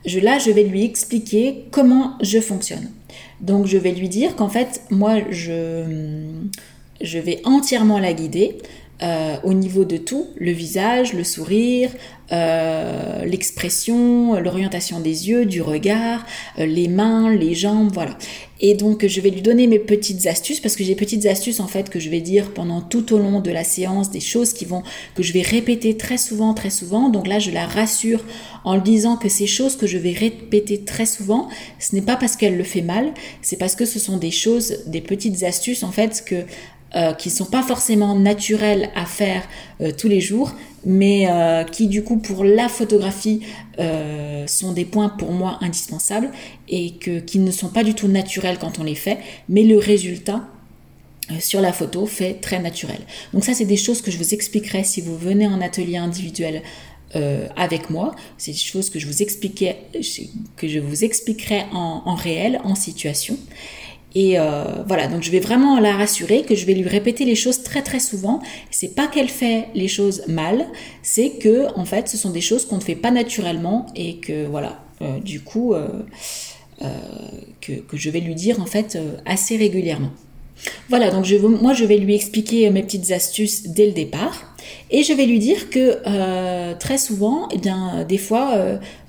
je, 0.06 0.20
là 0.20 0.38
je 0.38 0.52
vais 0.52 0.64
lui 0.64 0.86
expliquer 0.86 1.66
comment 1.72 2.14
je 2.22 2.40
fonctionne. 2.40 2.92
Donc 3.40 3.66
je 3.66 3.78
vais 3.80 3.92
lui 3.92 4.08
dire 4.08 4.36
qu'en 4.36 4.50
fait 4.50 4.84
moi 4.92 5.16
je 5.32 7.18
vais 7.18 7.42
entièrement 7.44 7.98
la 7.98 8.14
guider. 8.14 8.60
Euh, 9.04 9.38
au 9.44 9.54
niveau 9.54 9.84
de 9.84 9.98
tout, 9.98 10.28
le 10.38 10.52
visage, 10.52 11.14
le 11.14 11.24
sourire, 11.24 11.90
euh, 12.32 13.26
l'expression, 13.26 14.40
l'orientation 14.40 15.00
des 15.00 15.28
yeux, 15.28 15.46
du 15.48 15.64
regard, 15.64 16.24
euh, 16.60 16.68
les 16.68 16.88
mains, 16.88 17.34
les 17.34 17.56
jambes, 17.56 17.90
voilà. 17.92 18.16
Et 18.60 18.76
donc 18.76 19.08
je 19.08 19.20
vais 19.20 19.32
lui 19.32 19.42
donner 19.42 19.66
mes 19.66 19.80
petites 19.80 20.28
astuces 20.28 20.60
parce 20.60 20.76
que 20.76 20.84
j'ai 20.84 20.94
petites 20.94 21.26
astuces 21.26 21.60
en 21.60 21.68
fait 21.68 21.90
que 21.90 22.00
je 22.00 22.12
vais 22.12 22.22
dire 22.22 22.54
pendant 22.54 22.80
tout 22.80 23.12
au 23.12 23.18
long 23.18 23.40
de 23.40 23.50
la 23.50 23.64
séance, 23.64 24.12
des 24.12 24.20
choses 24.20 24.54
qui 24.54 24.66
vont 24.66 24.84
que 25.16 25.24
je 25.24 25.34
vais 25.34 25.42
répéter 25.42 25.98
très 25.98 26.20
souvent, 26.20 26.54
très 26.54 26.70
souvent. 26.70 27.10
Donc 27.10 27.26
là 27.26 27.40
je 27.40 27.50
la 27.50 27.66
rassure 27.66 28.24
en 28.64 28.76
lui 28.76 28.84
disant 28.84 29.18
que 29.18 29.30
ces 29.30 29.48
choses 29.48 29.78
que 29.78 29.88
je 29.88 29.98
vais 29.98 30.14
répéter 30.14 30.84
très 30.84 31.08
souvent, 31.08 31.50
ce 31.80 31.96
n'est 31.96 32.04
pas 32.04 32.18
parce 32.18 32.36
qu'elle 32.36 32.56
le 32.56 32.64
fait 32.64 32.84
mal, 32.84 33.16
c'est 33.42 33.58
parce 33.58 33.74
que 33.74 33.86
ce 33.86 33.98
sont 33.98 34.18
des 34.18 34.30
choses, 34.30 34.84
des 34.86 35.02
petites 35.02 35.42
astuces 35.42 35.82
en 35.82 35.92
fait 35.92 36.24
que 36.24 36.46
euh, 36.96 37.14
qui 37.14 37.30
sont 37.30 37.46
pas 37.46 37.64
forcément 37.64 38.16
naturels 38.16 38.90
à 38.96 39.06
faire 39.06 39.44
euh, 39.82 39.92
tous 39.98 40.08
les 40.08 40.22
jours, 40.22 40.54
mais 40.86 41.28
euh, 41.30 41.64
qui 41.64 41.88
du 41.88 42.04
coup 42.04 42.18
pour 42.18 42.44
la 42.44 42.68
photographie 42.68 43.42
euh, 43.80 44.46
sont 44.48 44.74
des 44.74 44.86
points 44.86 45.10
pour 45.10 45.32
moi 45.32 45.58
indispensables 45.62 46.32
et 46.68 46.92
que, 46.96 47.20
qui 47.20 47.40
ne 47.40 47.52
sont 47.52 47.70
pas 47.70 47.84
du 47.84 47.94
tout 47.94 48.08
naturels 48.08 48.58
quand 48.60 48.80
on 48.80 48.84
les 48.84 48.96
fait, 48.96 49.20
mais 49.48 49.64
le 49.64 49.78
résultat 49.78 50.42
sur 51.40 51.62
la 51.62 51.72
photo 51.72 52.06
fait 52.06 52.34
très 52.42 52.60
naturel. 52.60 53.00
Donc 53.34 53.46
ça 53.46 53.54
c'est 53.54 53.66
des 53.66 53.78
choses 53.78 54.02
que 54.02 54.12
je 54.12 54.18
vous 54.18 54.34
expliquerai 54.34 54.84
si 54.84 55.02
vous 55.02 55.18
venez 55.18 55.48
en 55.48 55.62
atelier 55.62 55.98
individuel 55.98 56.62
euh, 57.16 57.48
avec 57.56 57.90
moi. 57.90 58.16
C'est 58.38 58.52
des 58.52 58.58
choses 58.58 58.90
que 58.90 59.00
je 59.00 59.08
vous 59.08 59.22
expliquais, 59.22 59.78
que 60.58 60.68
je 60.68 60.80
vous 60.80 61.04
expliquerai 61.04 61.64
en, 61.72 62.04
en 62.06 62.16
réel, 62.16 62.60
en 62.64 62.76
situation. 62.76 63.38
Et 64.14 64.38
euh, 64.38 64.64
voilà, 64.88 65.08
donc 65.08 65.24
je 65.24 65.32
vais 65.32 65.40
vraiment 65.40 65.80
la 65.80 65.96
rassurer 65.96 66.44
que 66.44 66.56
je 66.56 66.66
vais 66.66 66.74
lui 66.74 66.88
répéter 66.88 67.24
les 67.26 67.36
choses 67.36 67.64
très 67.64 67.82
très 67.82 68.00
souvent. 68.00 68.42
C'est 68.70 68.94
pas 68.94 69.08
qu'elle 69.08 69.30
fait 69.30 69.68
les 69.74 69.88
choses 69.88 70.24
mal, 70.28 70.66
c'est 71.02 71.32
que 71.32 71.68
en 71.78 71.86
fait, 71.86 72.10
ce 72.10 72.18
sont 72.18 72.30
des 72.30 72.42
choses 72.42 72.66
qu'on 72.66 72.78
ne 72.78 72.82
fait 72.82 72.96
pas 72.96 73.12
naturellement 73.12 73.86
et 73.96 74.18
que 74.18 74.46
voilà, 74.48 74.84
euh, 75.02 75.20
du 75.20 75.42
coup, 75.42 75.74
euh, 75.74 75.88
que, 77.62 77.74
que, 77.74 77.96
je 77.96 78.10
vais 78.10 78.20
lui 78.20 78.36
dire 78.36 78.60
en 78.60 78.66
fait 78.66 78.98
assez 79.26 79.56
régulièrement. 79.56 80.12
Voilà, 80.90 81.10
donc 81.10 81.26
je, 81.26 81.38
moi 81.38 81.74
je 81.74 81.86
vais 81.86 81.98
lui 81.98 82.16
expliquer 82.16 82.70
mes 82.70 82.84
petites 82.84 83.12
astuces 83.12 83.64
dès 83.64 83.88
le 83.88 83.94
départ 83.94 84.56
et 84.92 85.04
je 85.04 85.14
vais 85.14 85.26
lui 85.26 85.40
dire 85.40 85.70
que 85.70 85.98
très 86.78 86.98
souvent, 86.98 87.48
eh 87.52 87.58
bien, 87.58 88.06
des 88.08 88.20
fois, 88.20 88.56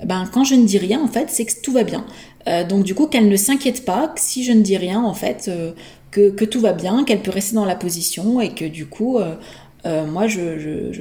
ben, 0.03 0.25
quand 0.33 0.45
je 0.45 0.55
ne 0.55 0.65
dis 0.65 0.79
rien, 0.79 1.03
en 1.03 1.09
fait, 1.09 1.27
c'est 1.29 1.45
que 1.45 1.53
tout 1.63 1.73
va 1.73 1.85
bien. 1.85 2.07
Euh, 2.49 2.65
donc 2.65 2.85
du 2.85 2.95
coup, 2.95 3.07
qu'elle 3.07 3.29
ne 3.29 3.37
s'inquiète 3.37 3.85
pas, 3.85 4.09
que 4.09 4.21
si 4.21 4.45
je 4.45 4.53
ne 4.53 4.63
dis 4.63 4.77
rien, 4.77 5.03
en 5.03 5.15
fait, 5.15 5.47
euh, 5.49 5.73
que, 6.11 6.45
tout 6.45 6.61
va 6.61 6.73
bien, 6.73 7.05
qu'elle 7.05 7.21
peut 7.21 7.31
rester 7.31 7.55
dans 7.55 7.65
la 7.65 7.77
position 7.77 8.41
et 8.41 8.51
que 8.51 8.65
du 8.65 8.87
coup, 8.87 9.19
euh, 9.19 10.07
moi, 10.07 10.27
je, 10.27 10.93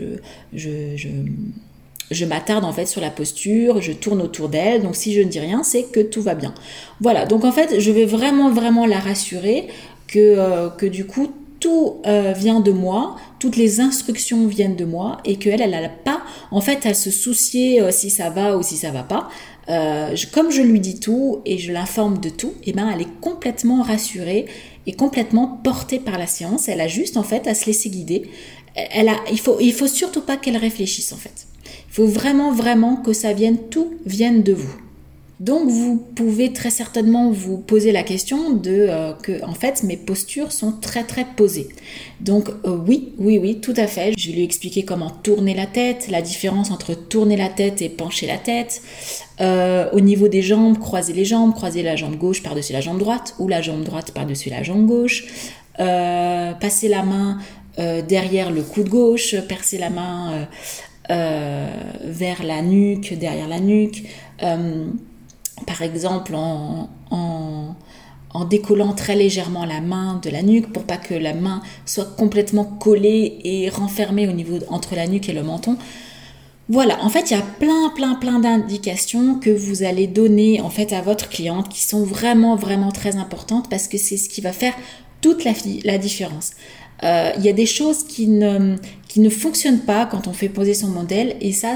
je 2.11 2.25
m'attarde 2.25 2.63
en 2.63 2.73
fait 2.73 2.85
sur 2.85 3.01
la 3.01 3.09
posture, 3.09 3.81
je 3.81 3.91
tourne 3.91 4.21
autour 4.21 4.49
d'elle, 4.49 4.83
donc 4.83 4.95
si 4.95 5.13
je 5.13 5.21
ne 5.21 5.29
dis 5.29 5.39
rien, 5.39 5.63
c'est 5.63 5.83
que 5.83 5.99
tout 5.99 6.21
va 6.21 6.35
bien. 6.35 6.53
Voilà, 6.99 7.25
donc 7.25 7.43
en 7.45 7.51
fait, 7.51 7.79
je 7.79 7.91
vais 7.91 8.05
vraiment, 8.05 8.51
vraiment 8.51 8.85
la 8.85 8.99
rassurer 8.99 9.67
que, 10.11 10.69
que 10.77 10.85
du 10.85 11.05
coup, 11.05 11.31
tout 11.59 12.01
vient 12.35 12.59
de 12.59 12.71
moi, 12.71 13.15
toutes 13.39 13.55
les 13.55 13.79
instructions 13.79 14.47
viennent 14.47 14.75
de 14.75 14.85
moi 14.85 15.17
et 15.25 15.37
qu'elle, 15.37 15.61
elle 15.61 15.71
n'a 15.71 15.89
pas 15.89 16.21
en 16.49 16.59
fait 16.59 16.85
à 16.85 16.93
se 16.93 17.11
soucier 17.11 17.81
si 17.91 18.09
ça 18.09 18.29
va 18.29 18.57
ou 18.57 18.63
si 18.63 18.77
ça 18.77 18.91
va 18.91 19.03
pas. 19.03 19.29
Euh, 19.69 20.15
comme 20.33 20.51
je 20.51 20.61
lui 20.61 20.79
dis 20.79 20.99
tout 20.99 21.41
et 21.45 21.57
je 21.57 21.71
l'informe 21.71 22.19
de 22.19 22.29
tout, 22.29 22.53
et 22.63 22.71
eh 22.71 22.73
ben 22.73 22.89
elle 22.93 23.01
est 23.01 23.19
complètement 23.21 23.83
rassurée 23.83 24.45
et 24.87 24.93
complètement 24.93 25.47
portée 25.47 25.99
par 25.99 26.17
la 26.17 26.27
séance. 26.27 26.67
Elle 26.67 26.81
a 26.81 26.87
juste 26.87 27.15
en 27.15 27.23
fait 27.23 27.47
à 27.47 27.53
se 27.53 27.67
laisser 27.67 27.89
guider. 27.89 28.29
Elle 28.75 29.09
a, 29.09 29.15
il 29.31 29.39
faut, 29.39 29.57
il 29.59 29.73
faut 29.73 29.87
surtout 29.87 30.21
pas 30.21 30.37
qu'elle 30.37 30.57
réfléchisse 30.57 31.13
en 31.13 31.17
fait. 31.17 31.47
Il 31.65 31.93
faut 31.93 32.07
vraiment, 32.07 32.51
vraiment 32.51 32.97
que 32.97 33.13
ça 33.13 33.33
vienne, 33.33 33.57
tout 33.69 33.93
vienne 34.05 34.43
de 34.43 34.53
vous. 34.53 34.75
Donc 35.41 35.67
vous 35.69 35.97
pouvez 35.97 36.53
très 36.53 36.69
certainement 36.69 37.31
vous 37.31 37.57
poser 37.57 37.91
la 37.91 38.03
question 38.03 38.51
de 38.51 38.85
euh, 38.87 39.13
que 39.13 39.43
en 39.43 39.55
fait 39.55 39.81
mes 39.81 39.97
postures 39.97 40.51
sont 40.51 40.71
très 40.71 41.03
très 41.03 41.25
posées. 41.25 41.69
Donc 42.19 42.49
euh, 42.49 42.77
oui, 42.87 43.15
oui, 43.17 43.39
oui, 43.41 43.59
tout 43.59 43.73
à 43.75 43.87
fait. 43.87 44.13
Je 44.15 44.27
vais 44.27 44.35
lui 44.35 44.43
expliquer 44.43 44.85
comment 44.85 45.09
tourner 45.09 45.55
la 45.55 45.65
tête, 45.65 46.09
la 46.11 46.21
différence 46.21 46.69
entre 46.69 46.93
tourner 46.93 47.37
la 47.37 47.49
tête 47.49 47.81
et 47.81 47.89
pencher 47.89 48.27
la 48.27 48.37
tête. 48.37 48.83
Euh, 49.39 49.89
au 49.93 49.99
niveau 49.99 50.27
des 50.27 50.43
jambes, 50.43 50.77
croiser 50.77 51.13
les 51.13 51.25
jambes, 51.25 51.55
croiser 51.55 51.81
la 51.81 51.95
jambe 51.95 52.17
gauche 52.17 52.43
par-dessus 52.43 52.73
la 52.73 52.81
jambe 52.81 52.99
droite 52.99 53.33
ou 53.39 53.47
la 53.47 53.63
jambe 53.63 53.83
droite 53.83 54.11
par-dessus 54.11 54.51
la 54.51 54.61
jambe 54.61 54.85
gauche. 54.85 55.25
passer 55.75 56.87
la 56.87 57.01
main 57.01 57.39
derrière 58.07 58.51
le 58.51 58.61
coude 58.61 58.89
gauche, 58.89 59.35
percer 59.47 59.79
la 59.79 59.89
main 59.89 60.47
vers 61.09 62.43
la 62.43 62.61
nuque, 62.61 63.17
derrière 63.17 63.47
la 63.47 63.59
nuque 63.59 64.03
par 65.65 65.81
exemple 65.81 66.33
en, 66.35 66.87
décollant 68.49 68.93
très 68.93 69.15
légèrement 69.15 69.65
la 69.65 69.81
main 69.81 70.19
de 70.23 70.29
la 70.29 70.41
nuque 70.41 70.73
pour 70.73 70.83
pas 70.83 70.97
que 70.97 71.13
la 71.13 71.33
main 71.33 71.61
soit 71.85 72.15
complètement 72.17 72.65
collée 72.65 73.39
et 73.43 73.69
renfermée 73.69 74.27
au 74.27 74.31
niveau 74.31 74.57
entre 74.69 74.95
la 74.95 75.07
nuque 75.07 75.29
et 75.29 75.33
le 75.33 75.43
menton. 75.43 75.77
Voilà, 76.67 77.03
en 77.03 77.09
fait, 77.09 77.31
il 77.31 77.37
y 77.37 77.39
a 77.39 77.43
plein, 77.59 77.89
plein, 77.95 78.15
plein 78.15 78.39
d'indications 78.39 79.35
que 79.35 79.49
vous 79.49 79.83
allez 79.83 80.07
donner 80.07 80.61
en 80.61 80.69
fait 80.69 80.93
à 80.93 81.01
votre 81.01 81.29
cliente 81.29 81.69
qui 81.69 81.81
sont 81.81 82.03
vraiment, 82.03 82.55
vraiment 82.55 82.91
très 82.91 83.17
importantes 83.17 83.69
parce 83.69 83.87
que 83.87 83.97
c'est 83.97 84.17
ce 84.17 84.29
qui 84.29 84.41
va 84.41 84.53
faire 84.53 84.73
toute 85.21 85.43
la 85.43 85.97
différence. 85.97 86.51
Euh, 87.03 87.31
il 87.37 87.43
y 87.43 87.49
a 87.49 87.53
des 87.53 87.65
choses 87.65 88.03
qui 88.03 88.27
ne, 88.27 88.75
qui 89.07 89.19
ne 89.19 89.29
fonctionnent 89.29 89.81
pas 89.81 90.05
quand 90.05 90.27
on 90.27 90.33
fait 90.33 90.49
poser 90.49 90.73
son 90.73 90.87
modèle 90.87 91.35
et 91.41 91.51
ça, 91.51 91.75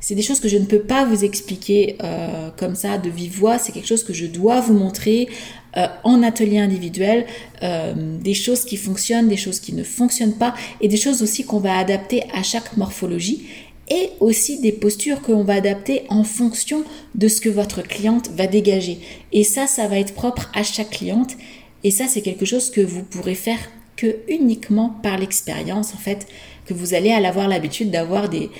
c'est 0.00 0.14
des 0.14 0.22
choses 0.22 0.40
que 0.40 0.48
je 0.48 0.56
ne 0.56 0.64
peux 0.64 0.80
pas 0.80 1.04
vous 1.04 1.24
expliquer 1.24 1.96
euh, 2.02 2.50
comme 2.56 2.74
ça 2.74 2.98
de 2.98 3.08
vive 3.08 3.38
voix. 3.38 3.58
C'est 3.58 3.72
quelque 3.72 3.88
chose 3.88 4.04
que 4.04 4.12
je 4.12 4.26
dois 4.26 4.60
vous 4.60 4.74
montrer 4.74 5.28
euh, 5.76 5.86
en 6.02 6.22
atelier 6.22 6.58
individuel, 6.58 7.26
des 7.62 8.34
choses 8.34 8.64
qui 8.64 8.76
fonctionnent, 8.76 9.28
des 9.28 9.36
choses 9.36 9.58
qui 9.60 9.72
ne 9.72 9.82
fonctionnent 9.84 10.36
pas 10.36 10.54
et 10.80 10.88
des 10.88 10.96
choses 10.96 11.22
aussi 11.22 11.44
qu'on 11.44 11.60
va 11.60 11.78
adapter 11.78 12.24
à 12.34 12.42
chaque 12.42 12.76
morphologie 12.76 13.46
et 13.88 14.10
aussi 14.20 14.60
des 14.60 14.72
postures 14.72 15.20
qu'on 15.20 15.44
va 15.44 15.54
adapter 15.54 16.02
en 16.08 16.24
fonction 16.24 16.84
de 17.14 17.28
ce 17.28 17.40
que 17.40 17.48
votre 17.48 17.82
cliente 17.82 18.30
va 18.30 18.46
dégager. 18.46 18.98
Et 19.32 19.44
ça, 19.44 19.66
ça 19.66 19.88
va 19.88 19.98
être 19.98 20.14
propre 20.14 20.50
à 20.54 20.62
chaque 20.62 20.90
cliente. 20.90 21.36
Et 21.84 21.90
ça, 21.90 22.06
c'est 22.08 22.22
quelque 22.22 22.46
chose 22.46 22.70
que 22.70 22.80
vous 22.80 23.02
pourrez 23.02 23.34
faire 23.34 23.58
que 23.96 24.16
uniquement 24.28 24.90
par 25.02 25.18
l'expérience, 25.18 25.94
en 25.94 25.98
fait, 25.98 26.26
que 26.66 26.74
vous 26.74 26.94
allez 26.94 27.12
avoir 27.12 27.48
l'habitude 27.48 27.90
d'avoir 27.90 28.28
des, 28.28 28.50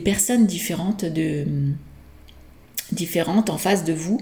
personnes 0.00 0.46
différentes, 0.46 1.04
différentes 2.92 3.50
en 3.50 3.58
face 3.58 3.84
de 3.84 3.92
vous. 3.92 4.20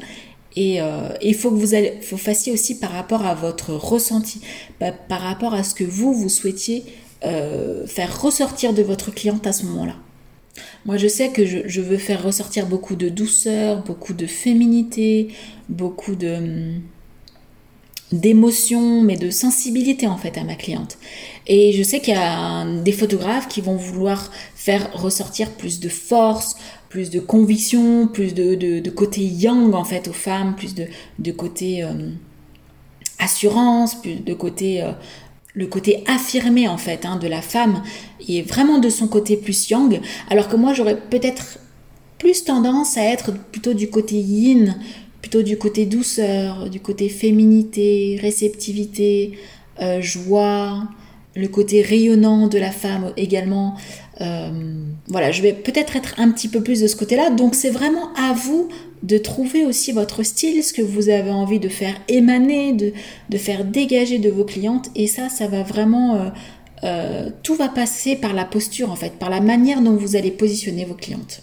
Et 0.54 0.83
euh, 0.83 1.09
il 1.23 1.35
faut 1.35 1.50
que 1.50 1.57
vous, 1.57 2.19
fassiez 2.19 2.52
aussi 2.52 2.78
par 2.78 2.92
rapport 2.92 3.25
à 3.25 3.35
votre 3.35 3.73
ressenti, 3.73 4.40
par, 4.78 5.21
rapport 5.21 5.54
à 5.54 5.62
ce 5.62 5.75
que 5.75 5.85
vous, 5.85 6.12
vous 6.12 6.28
souhaitiez 6.28 6.85
euh, 7.25 7.87
faire 7.87 8.21
ressortir 8.21 8.75
de 8.75 8.83
votre 8.83 9.12
cliente 9.12 9.47
à 9.47 9.52
ce 9.52 9.64
moment-là. 9.66 9.97
Moi, 10.85 10.99
je 10.99 11.07
sais 11.07 11.31
que 11.31 11.47
je, 11.47 11.81
veux 11.81 11.97
faire 11.97 12.23
ressortir 12.23 12.66
beaucoup 12.66 12.97
de 12.97 13.09
douceur, 13.09 13.83
beaucoup 13.85 14.12
de 14.12 14.26
féminité, 14.26 15.28
beaucoup 15.69 16.16
de 16.16 16.75
d'émotion, 18.12 19.02
mais 19.02 19.16
de 19.16 19.31
sensibilité 19.31 20.07
en 20.07 20.16
fait 20.16 20.37
à 20.38 20.45
ma 20.45 20.54
cliente. 20.54 20.99
Et 21.47 21.73
je 21.73 21.83
sais 21.83 22.00
qu'il 22.00 22.14
y 22.14 22.16
a 22.16 22.64
des 22.83 22.92
photographes 22.92 23.49
qui 23.49 23.61
vont 23.61 23.76
vouloir 23.76 24.31
faire 24.54 24.92
ressortir 24.92 25.50
plus 25.50 25.81
de 25.81 25.88
force, 25.88 26.57
plus 26.88 27.11
de 27.11 27.21
conviction, 27.21 28.07
plus 28.07 28.35
de, 28.35 28.54
de, 28.54 28.90
côté 28.90 29.23
yang 29.23 29.75
en 29.75 29.85
fait 29.85 30.09
aux 30.09 30.12
femmes, 30.12 30.54
plus 30.54 30.75
de, 30.75 30.87
de 31.19 31.33
côté 31.33 31.83
euh, 31.83 32.11
assurance, 33.19 33.95
plus 34.00 34.16
de 34.16 34.35
côté 34.35 34.83
euh, 34.83 34.92
le 35.54 35.66
côté 35.66 36.02
affirmé 36.07 36.69
en 36.69 36.78
fait 36.78 37.04
hein, 37.04 37.16
de 37.16 37.28
la 37.28 37.42
femme 37.42 37.83
et 38.26 38.42
vraiment 38.42 38.78
de 38.78 38.88
son 38.88 39.07
côté 39.07 39.37
plus 39.37 39.71
yang, 39.71 40.00
alors 40.31 40.49
que 40.49 40.57
moi 40.57 40.73
j'aurais 40.73 40.99
peut-être 40.99 41.59
plus 42.19 42.45
tendance 42.45 42.97
à 42.97 43.02
être 43.02 43.33
plutôt 43.50 43.75
du 43.75 43.90
côté 43.90 44.16
yin, 44.16 44.76
plutôt 45.22 45.42
du 45.42 45.56
côté 45.56 45.86
douceur, 45.86 46.68
du 46.68 46.80
côté 46.80 47.08
féminité, 47.08 48.18
réceptivité, 48.20 49.32
euh, 49.80 50.02
joie, 50.02 50.88
le 51.34 51.48
côté 51.48 51.80
rayonnant 51.80 52.48
de 52.48 52.58
la 52.58 52.72
femme 52.72 53.12
également. 53.16 53.76
Euh, 54.20 54.50
voilà, 55.06 55.30
je 55.30 55.40
vais 55.40 55.52
peut-être 55.52 55.96
être 55.96 56.14
un 56.18 56.30
petit 56.30 56.48
peu 56.48 56.62
plus 56.62 56.80
de 56.80 56.86
ce 56.86 56.96
côté-là. 56.96 57.30
Donc 57.30 57.54
c'est 57.54 57.70
vraiment 57.70 58.12
à 58.14 58.34
vous 58.34 58.68
de 59.02 59.16
trouver 59.16 59.64
aussi 59.64 59.92
votre 59.92 60.22
style, 60.24 60.62
ce 60.62 60.72
que 60.72 60.82
vous 60.82 61.08
avez 61.08 61.30
envie 61.30 61.60
de 61.60 61.68
faire 61.68 61.94
émaner, 62.08 62.72
de, 62.72 63.38
faire 63.38 63.64
dégager 63.64 64.18
de 64.18 64.28
vos 64.28 64.44
clientes. 64.44 64.90
Et 64.94 65.06
ça, 65.06 65.28
ça 65.28 65.46
va 65.46 65.62
vraiment... 65.62 66.32
Euh, 66.84 67.30
tout 67.44 67.54
va 67.54 67.68
passer 67.68 68.16
par 68.16 68.34
la 68.34 68.44
posture, 68.44 68.90
en 68.90 68.96
fait, 68.96 69.12
par 69.12 69.30
la 69.30 69.40
manière 69.40 69.80
dont 69.82 69.94
vous 69.94 70.16
allez 70.16 70.32
positionner 70.32 70.84
vos 70.84 70.94
clientes. 70.94 71.42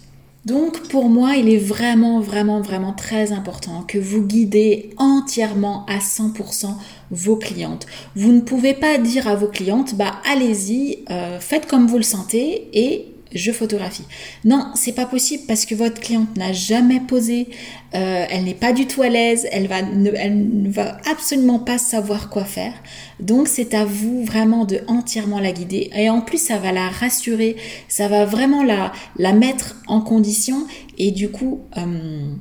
Donc 0.50 0.88
pour 0.88 1.08
moi, 1.08 1.36
il 1.36 1.48
est 1.48 1.58
vraiment, 1.58 2.18
vraiment, 2.18 2.60
vraiment 2.60 2.92
très 2.92 3.30
important 3.30 3.84
que 3.86 3.98
vous 3.98 4.26
guidez 4.26 4.90
entièrement 4.96 5.86
à 5.86 5.98
100% 5.98 6.74
vos 7.12 7.36
clientes. 7.36 7.86
Vous 8.16 8.32
ne 8.32 8.40
pouvez 8.40 8.74
pas 8.74 8.98
dire 8.98 9.28
à 9.28 9.36
vos 9.36 9.46
clientes, 9.46 9.94
bah 9.94 10.16
allez-y, 10.28 11.04
euh, 11.08 11.38
faites 11.38 11.68
comme 11.68 11.86
vous 11.86 11.98
le 11.98 12.02
sentez 12.02 12.68
et 12.72 13.09
je 13.32 13.52
photographie. 13.52 14.04
Non, 14.44 14.70
c'est 14.74 14.92
pas 14.92 15.06
possible 15.06 15.44
parce 15.46 15.66
que 15.66 15.74
votre 15.74 16.00
cliente 16.00 16.36
n'a 16.36 16.52
jamais 16.52 17.00
posé, 17.00 17.48
euh, 17.94 18.26
elle 18.28 18.44
n'est 18.44 18.54
pas 18.54 18.72
du 18.72 18.86
tout 18.86 19.02
à 19.02 19.08
l'aise, 19.08 19.46
elle 19.52 19.66
va 19.66 19.82
ne, 19.82 20.70
va 20.70 20.98
absolument 21.10 21.58
pas 21.58 21.78
savoir 21.78 22.30
quoi 22.30 22.44
faire. 22.44 22.72
Donc 23.20 23.48
c'est 23.48 23.74
à 23.74 23.84
vous 23.84 24.24
vraiment 24.24 24.64
de 24.64 24.80
entièrement 24.88 25.40
la 25.40 25.52
guider 25.52 25.90
et 25.94 26.10
en 26.10 26.20
plus 26.20 26.38
ça 26.38 26.58
va 26.58 26.72
la 26.72 26.88
rassurer, 26.88 27.56
ça 27.88 28.08
va 28.08 28.24
vraiment 28.24 28.62
la 28.62 28.92
la 29.16 29.32
mettre 29.32 29.76
en 29.86 30.00
condition 30.00 30.66
et 30.98 31.10
du 31.10 31.30
coup 31.30 31.60
euh, 31.76 32.34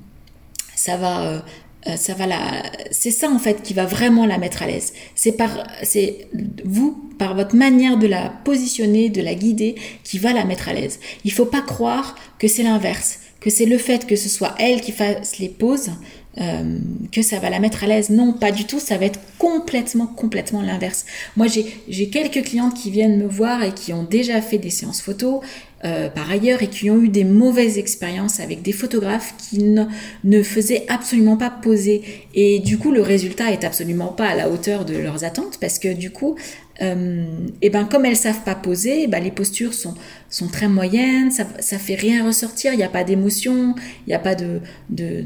ça 0.75 0.97
va 0.97 1.21
euh, 1.21 1.39
euh, 1.87 1.95
ça 1.95 2.13
va 2.13 2.27
la 2.27 2.63
c'est 2.91 3.11
ça 3.11 3.29
en 3.29 3.39
fait 3.39 3.61
qui 3.63 3.73
va 3.73 3.85
vraiment 3.85 4.25
la 4.25 4.37
mettre 4.37 4.63
à 4.63 4.67
l'aise 4.67 4.93
c'est 5.15 5.31
par 5.31 5.65
c'est 5.83 6.27
vous 6.65 7.09
par 7.17 7.35
votre 7.35 7.55
manière 7.55 7.97
de 7.97 8.07
la 8.07 8.29
positionner 8.43 9.09
de 9.09 9.21
la 9.21 9.33
guider 9.33 9.75
qui 10.03 10.17
va 10.19 10.33
la 10.33 10.45
mettre 10.45 10.69
à 10.69 10.73
l'aise 10.73 10.99
il 11.23 11.31
faut 11.31 11.45
pas 11.45 11.61
croire 11.61 12.15
que 12.37 12.47
c'est 12.47 12.63
l'inverse 12.63 13.19
que 13.39 13.49
c'est 13.49 13.65
le 13.65 13.77
fait 13.77 14.05
que 14.05 14.15
ce 14.17 14.27
soit 14.27 14.55
elle 14.59 14.81
qui 14.81 14.91
fasse 14.91 15.39
les 15.39 15.49
pauses 15.49 15.91
euh, 16.39 16.79
que 17.11 17.21
ça 17.21 17.39
va 17.39 17.49
la 17.49 17.59
mettre 17.59 17.83
à 17.83 17.87
l'aise. 17.87 18.11
Non, 18.11 18.31
pas 18.33 18.51
du 18.51 18.65
tout. 18.65 18.79
Ça 18.79 18.97
va 18.97 19.05
être 19.05 19.19
complètement, 19.39 20.07
complètement 20.07 20.61
l'inverse. 20.61 21.05
Moi, 21.35 21.47
j'ai 21.47 22.09
quelques 22.09 22.43
clientes 22.43 22.75
qui 22.75 22.91
viennent 22.91 23.17
me 23.17 23.27
voir 23.27 23.63
et 23.63 23.73
qui 23.73 23.91
ont 23.91 24.03
déjà 24.03 24.41
fait 24.41 24.57
des 24.57 24.69
séances 24.69 25.01
photos 25.01 25.41
euh, 25.85 26.09
par 26.09 26.29
ailleurs 26.29 26.61
et 26.61 26.67
qui 26.67 26.91
ont 26.91 27.01
eu 27.01 27.07
des 27.07 27.23
mauvaises 27.23 27.77
expériences 27.77 28.41
avec 28.41 28.61
des 28.61 28.73
photographes 28.73 29.33
qui 29.37 29.59
ne, 29.59 29.85
ne 30.25 30.43
faisaient 30.43 30.83
absolument 30.89 31.37
pas 31.37 31.49
poser. 31.49 32.01
Et 32.35 32.59
du 32.59 32.77
coup, 32.77 32.91
le 32.91 33.01
résultat 33.01 33.51
est 33.51 33.63
absolument 33.63 34.09
pas 34.09 34.27
à 34.27 34.35
la 34.35 34.49
hauteur 34.49 34.83
de 34.83 34.97
leurs 34.97 35.23
attentes 35.23 35.57
parce 35.61 35.79
que 35.79 35.93
du 35.93 36.11
coup, 36.11 36.35
euh, 36.81 37.23
et 37.61 37.69
ben 37.69 37.85
comme 37.85 38.05
elles 38.05 38.17
savent 38.17 38.43
pas 38.43 38.55
poser, 38.55 39.07
ben 39.07 39.23
les 39.23 39.31
postures 39.31 39.73
sont 39.73 39.93
sont 40.29 40.47
très 40.47 40.67
moyennes, 40.67 41.31
ça 41.31 41.45
ça 41.59 41.77
fait 41.77 41.95
rien 41.95 42.25
ressortir, 42.25 42.73
il 42.73 42.77
n'y 42.77 42.83
a 42.83 42.89
pas 42.89 43.05
d'émotion, 43.05 43.73
il 44.05 44.09
n'y 44.09 44.13
a 44.13 44.19
pas 44.19 44.35
de, 44.35 44.59
de, 44.89 45.23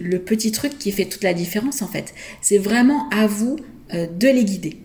le 0.00 0.18
petit 0.20 0.52
truc 0.52 0.78
qui 0.78 0.92
fait 0.92 1.06
toute 1.06 1.24
la 1.24 1.34
différence 1.34 1.82
en 1.82 1.88
fait. 1.88 2.14
C'est 2.40 2.58
vraiment 2.58 3.08
à 3.10 3.26
vous 3.26 3.56
euh, 3.94 4.06
de 4.06 4.28
les 4.28 4.44
guider. 4.44 4.76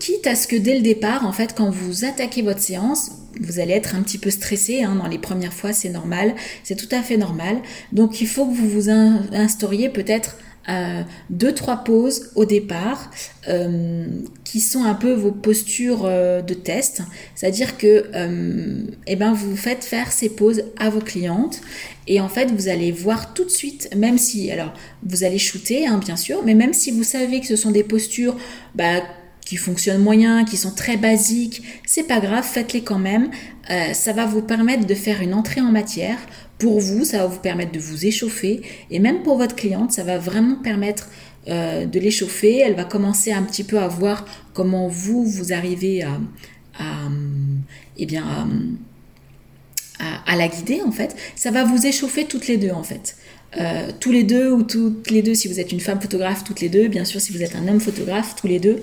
Quitte 0.00 0.26
à 0.26 0.34
ce 0.34 0.48
que 0.48 0.56
dès 0.56 0.74
le 0.74 0.82
départ, 0.82 1.24
en 1.24 1.30
fait, 1.30 1.54
quand 1.56 1.70
vous 1.70 2.04
attaquez 2.04 2.42
votre 2.42 2.58
séance, 2.58 3.12
vous 3.38 3.60
allez 3.60 3.72
être 3.72 3.94
un 3.94 4.02
petit 4.02 4.18
peu 4.18 4.30
stressé. 4.30 4.82
Hein, 4.82 4.96
dans 4.96 5.08
les 5.08 5.18
premières 5.18 5.52
fois, 5.52 5.72
c'est 5.72 5.90
normal, 5.90 6.34
c'est 6.64 6.76
tout 6.76 6.94
à 6.94 7.02
fait 7.02 7.16
normal. 7.16 7.58
Donc, 7.92 8.20
il 8.20 8.26
faut 8.26 8.46
que 8.46 8.54
vous 8.54 8.68
vous 8.68 8.90
instauriez 8.90 9.88
peut-être 9.88 10.36
euh, 10.68 11.02
deux 11.30 11.54
trois 11.54 11.78
pauses 11.78 12.30
au 12.34 12.44
départ 12.44 13.10
euh, 13.48 14.06
qui 14.44 14.60
sont 14.60 14.84
un 14.84 14.92
peu 14.92 15.14
vos 15.14 15.32
postures 15.32 16.02
euh, 16.04 16.42
de 16.42 16.52
test 16.52 17.00
c'est-à-dire 17.34 17.78
que 17.78 18.04
eh 19.06 19.16
ben 19.16 19.32
vous 19.32 19.56
faites 19.56 19.82
faire 19.82 20.12
ces 20.12 20.28
pauses 20.28 20.64
à 20.78 20.90
vos 20.90 21.00
clientes 21.00 21.62
et 22.06 22.20
en 22.20 22.28
fait 22.28 22.50
vous 22.50 22.68
allez 22.68 22.92
voir 22.92 23.32
tout 23.32 23.44
de 23.44 23.50
suite 23.50 23.88
même 23.96 24.18
si 24.18 24.50
alors 24.50 24.74
vous 25.02 25.24
allez 25.24 25.38
shooter 25.38 25.86
hein, 25.86 25.96
bien 25.96 26.16
sûr 26.16 26.42
mais 26.44 26.54
même 26.54 26.74
si 26.74 26.90
vous 26.90 27.04
savez 27.04 27.40
que 27.40 27.46
ce 27.46 27.56
sont 27.56 27.70
des 27.70 27.82
postures 27.82 28.36
bah, 28.74 29.00
qui 29.50 29.56
fonctionnent 29.56 30.00
moyen, 30.00 30.44
qui 30.44 30.56
sont 30.56 30.70
très 30.70 30.96
basiques, 30.96 31.60
c'est 31.84 32.04
pas 32.04 32.20
grave, 32.20 32.44
faites-les 32.44 32.82
quand 32.82 33.00
même. 33.00 33.30
ça 33.94 34.12
va 34.12 34.24
vous 34.24 34.42
permettre 34.42 34.86
de 34.86 34.94
faire 34.94 35.22
une 35.22 35.34
entrée 35.34 35.60
en 35.60 35.72
matière 35.72 36.18
pour 36.60 36.78
vous, 36.78 37.04
ça 37.04 37.18
va 37.18 37.26
vous 37.26 37.40
permettre 37.40 37.72
de 37.72 37.80
vous 37.80 38.06
échauffer. 38.06 38.60
Et 38.92 39.00
même 39.00 39.24
pour 39.24 39.38
votre 39.38 39.56
cliente, 39.56 39.90
ça 39.90 40.04
va 40.04 40.18
vraiment 40.18 40.54
permettre 40.54 41.08
euh, 41.48 41.84
de 41.84 41.98
l'échauffer. 41.98 42.58
Elle 42.58 42.74
va 42.74 42.84
commencer 42.84 43.32
un 43.32 43.42
petit 43.42 43.64
peu 43.64 43.80
à 43.80 43.88
voir 43.88 44.24
comment 44.54 44.86
vous, 44.86 45.24
vous 45.24 45.52
arrivez 45.52 46.04
à, 46.04 46.20
eh 47.96 48.06
bien, 48.06 48.48
à, 49.98 50.36
la 50.36 50.46
guider, 50.46 50.80
en 50.82 50.92
fait. 50.92 51.16
Ça 51.34 51.50
va 51.50 51.64
vous 51.64 51.86
échauffer 51.86 52.26
toutes 52.26 52.46
les 52.46 52.56
deux, 52.56 52.70
en 52.70 52.84
fait. 52.84 53.16
Euh, 53.58 53.90
tous 53.98 54.12
les 54.12 54.22
deux 54.22 54.52
ou 54.52 54.62
toutes 54.62 55.10
les 55.10 55.22
deux 55.22 55.34
si 55.34 55.48
vous 55.48 55.58
êtes 55.58 55.72
une 55.72 55.80
femme 55.80 56.00
photographe 56.00 56.44
toutes 56.44 56.60
les 56.60 56.68
deux 56.68 56.86
bien 56.86 57.04
sûr 57.04 57.20
si 57.20 57.32
vous 57.32 57.42
êtes 57.42 57.56
un 57.56 57.66
homme 57.66 57.80
photographe 57.80 58.36
tous 58.40 58.46
les 58.46 58.60
deux 58.60 58.80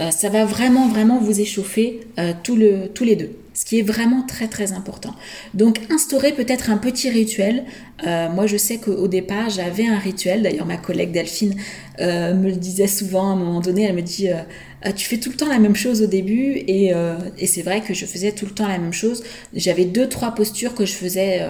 euh, 0.00 0.10
ça 0.10 0.28
va 0.28 0.44
vraiment 0.44 0.88
vraiment 0.88 1.18
vous 1.18 1.40
échauffer 1.40 2.00
tous, 2.42 2.56
le, 2.56 2.88
tous 2.88 3.04
les 3.04 3.16
deux 3.16 3.30
ce 3.54 3.64
qui 3.64 3.78
est 3.78 3.82
vraiment 3.82 4.22
très 4.22 4.48
très 4.48 4.72
important. 4.72 5.14
Donc 5.54 5.80
instaurer 5.90 6.32
peut-être 6.32 6.70
un 6.70 6.76
petit 6.76 7.08
rituel. 7.08 7.64
Euh, 8.04 8.28
moi 8.28 8.46
je 8.46 8.56
sais 8.56 8.78
qu'au 8.78 9.08
départ 9.08 9.48
j'avais 9.48 9.86
un 9.86 9.98
rituel, 9.98 10.42
d'ailleurs 10.42 10.66
ma 10.66 10.76
collègue 10.76 11.12
Delphine 11.12 11.54
euh, 12.00 12.34
me 12.34 12.50
le 12.50 12.56
disait 12.56 12.86
souvent 12.86 13.30
à 13.30 13.32
un 13.32 13.36
moment 13.36 13.60
donné, 13.60 13.84
elle 13.84 13.94
me 13.94 14.02
dit 14.02 14.28
euh, 14.30 14.42
ah, 14.82 14.92
tu 14.92 15.06
fais 15.06 15.18
tout 15.18 15.30
le 15.30 15.36
temps 15.36 15.48
la 15.48 15.58
même 15.58 15.76
chose 15.76 16.02
au 16.02 16.06
début 16.06 16.56
et, 16.66 16.92
et 17.38 17.46
c'est 17.46 17.62
vrai 17.62 17.80
que 17.80 17.94
je 17.94 18.04
faisais 18.04 18.32
tout 18.32 18.44
le 18.44 18.50
temps 18.50 18.68
la 18.68 18.76
même 18.76 18.92
chose. 18.92 19.22
J'avais 19.54 19.86
deux 19.86 20.10
trois 20.10 20.34
postures 20.34 20.74
que 20.74 20.84
je 20.84 20.92
faisais 20.92 21.40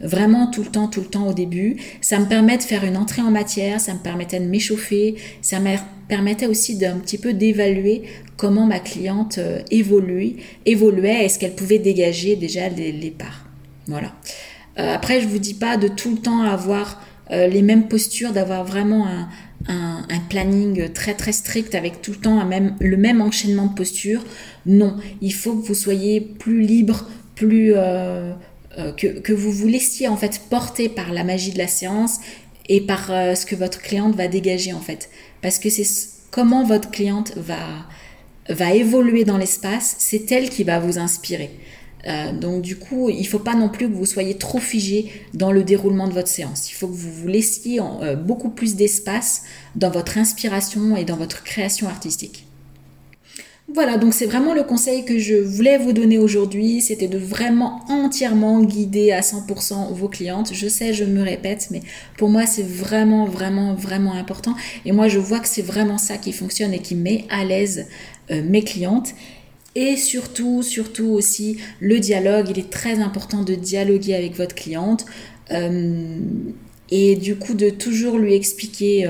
vraiment 0.00 0.48
tout 0.50 0.62
le 0.62 0.68
temps 0.68 0.88
tout 0.88 1.00
le 1.00 1.06
temps 1.06 1.26
au 1.28 1.32
début. 1.32 1.76
Ça 2.02 2.18
me 2.18 2.26
permet 2.26 2.58
de 2.58 2.62
faire 2.62 2.84
une 2.84 2.98
entrée 2.98 3.22
en 3.22 3.30
matière, 3.30 3.80
ça 3.80 3.94
me 3.94 4.00
permettait 4.00 4.38
de 4.38 4.44
m'échauffer, 4.44 5.14
ça 5.40 5.60
me 5.60 5.76
permettait 6.08 6.46
aussi 6.46 6.76
d'un 6.76 6.98
petit 6.98 7.16
peu 7.16 7.32
d'évaluer 7.32 8.02
comment 8.36 8.66
ma 8.66 8.80
cliente 8.80 9.38
euh, 9.38 9.60
évoluait, 9.70 10.36
évoluait, 10.66 11.24
est-ce 11.24 11.38
qu'elle 11.38 11.54
pouvait 11.54 11.78
dégager 11.78 12.36
déjà 12.36 12.68
les, 12.68 13.10
parts. 13.10 13.46
Voilà. 13.86 14.12
Euh, 14.78 14.94
après, 14.94 15.20
je 15.20 15.28
vous 15.28 15.38
dis 15.38 15.54
pas 15.54 15.76
de 15.76 15.88
tout 15.88 16.10
le 16.10 16.18
temps 16.18 16.42
avoir 16.42 17.02
euh, 17.30 17.46
les 17.46 17.62
mêmes 17.62 17.88
postures, 17.88 18.32
d'avoir 18.32 18.64
vraiment 18.64 19.06
un, 19.06 19.28
planning 20.28 20.92
très 20.92 21.14
très 21.14 21.32
strict 21.32 21.74
avec 21.74 22.02
tout 22.02 22.12
le 22.12 22.16
temps 22.18 22.40
un 22.40 22.44
même, 22.44 22.76
le 22.80 22.96
même 22.96 23.20
enchaînement 23.20 23.66
de 23.66 23.74
postures. 23.74 24.24
Non, 24.66 24.96
il 25.20 25.32
faut 25.32 25.54
que 25.54 25.66
vous 25.66 25.74
soyez 25.74 26.20
plus 26.20 26.62
libre, 26.62 27.08
plus 27.34 27.72
que, 27.72 29.20
que, 29.20 29.32
vous 29.32 29.52
vous 29.52 29.68
laissiez 29.68 30.08
en 30.08 30.16
fait 30.16 30.42
porter 30.50 30.88
par 30.88 31.12
la 31.12 31.24
magie 31.24 31.52
de 31.52 31.58
la 31.58 31.68
séance 31.68 32.18
et 32.68 32.80
par 32.80 33.06
ce 33.06 33.46
que 33.46 33.54
votre 33.54 33.80
cliente 33.80 34.14
va 34.16 34.28
dégager 34.28 34.72
en 34.72 34.80
fait. 34.80 35.08
Parce 35.42 35.58
que 35.58 35.70
c'est 35.70 35.86
comment 36.30 36.64
votre 36.64 36.90
cliente 36.90 37.32
va, 37.36 37.86
va 38.48 38.74
évoluer 38.74 39.24
dans 39.24 39.38
l'espace, 39.38 39.96
c'est 39.98 40.30
elle 40.32 40.50
qui 40.50 40.64
va 40.64 40.80
vous 40.80 40.98
inspirer. 40.98 41.50
Euh, 42.06 42.32
donc 42.32 42.62
du 42.62 42.76
coup, 42.76 43.08
il 43.08 43.20
ne 43.20 43.26
faut 43.26 43.38
pas 43.38 43.54
non 43.54 43.68
plus 43.68 43.88
que 43.88 43.94
vous 43.94 44.06
soyez 44.06 44.36
trop 44.36 44.58
figé 44.58 45.10
dans 45.32 45.52
le 45.52 45.62
déroulement 45.62 46.06
de 46.08 46.12
votre 46.12 46.28
séance. 46.28 46.70
Il 46.70 46.74
faut 46.74 46.86
que 46.86 46.92
vous 46.92 47.12
vous 47.12 47.28
laissiez 47.28 47.80
euh, 47.80 48.16
beaucoup 48.16 48.50
plus 48.50 48.76
d'espace 48.76 49.42
dans 49.74 49.90
votre 49.90 50.18
inspiration 50.18 50.96
et 50.96 51.04
dans 51.04 51.16
votre 51.16 51.42
création 51.44 51.88
artistique. 51.88 52.46
Voilà, 53.72 53.96
donc 53.96 54.12
c'est 54.12 54.26
vraiment 54.26 54.52
le 54.52 54.62
conseil 54.62 55.06
que 55.06 55.18
je 55.18 55.36
voulais 55.36 55.78
vous 55.78 55.94
donner 55.94 56.18
aujourd'hui, 56.18 56.82
c'était 56.82 57.08
de 57.08 57.16
vraiment 57.16 57.80
entièrement 57.88 58.62
guider 58.62 59.10
à 59.10 59.20
100% 59.20 59.90
vos 59.94 60.08
clientes. 60.08 60.50
Je 60.52 60.68
sais, 60.68 60.92
je 60.92 61.04
me 61.04 61.22
répète, 61.22 61.68
mais 61.70 61.80
pour 62.18 62.28
moi 62.28 62.44
c'est 62.44 62.62
vraiment, 62.62 63.24
vraiment, 63.24 63.74
vraiment 63.74 64.12
important. 64.12 64.54
Et 64.84 64.92
moi 64.92 65.08
je 65.08 65.18
vois 65.18 65.40
que 65.40 65.48
c'est 65.48 65.62
vraiment 65.62 65.96
ça 65.96 66.18
qui 66.18 66.32
fonctionne 66.32 66.74
et 66.74 66.80
qui 66.80 66.94
met 66.94 67.24
à 67.30 67.42
l'aise 67.44 67.86
euh, 68.30 68.42
mes 68.42 68.62
clientes. 68.62 69.14
Et 69.74 69.96
surtout, 69.96 70.62
surtout 70.62 71.06
aussi, 71.06 71.58
le 71.80 71.98
dialogue. 71.98 72.48
Il 72.50 72.58
est 72.58 72.70
très 72.70 73.00
important 73.00 73.42
de 73.42 73.54
dialoguer 73.54 74.14
avec 74.14 74.36
votre 74.36 74.54
cliente. 74.54 75.04
Euh, 75.50 76.18
et 76.90 77.16
du 77.16 77.36
coup, 77.36 77.54
de 77.54 77.70
toujours 77.70 78.18
lui 78.18 78.34
expliquer 78.34 79.06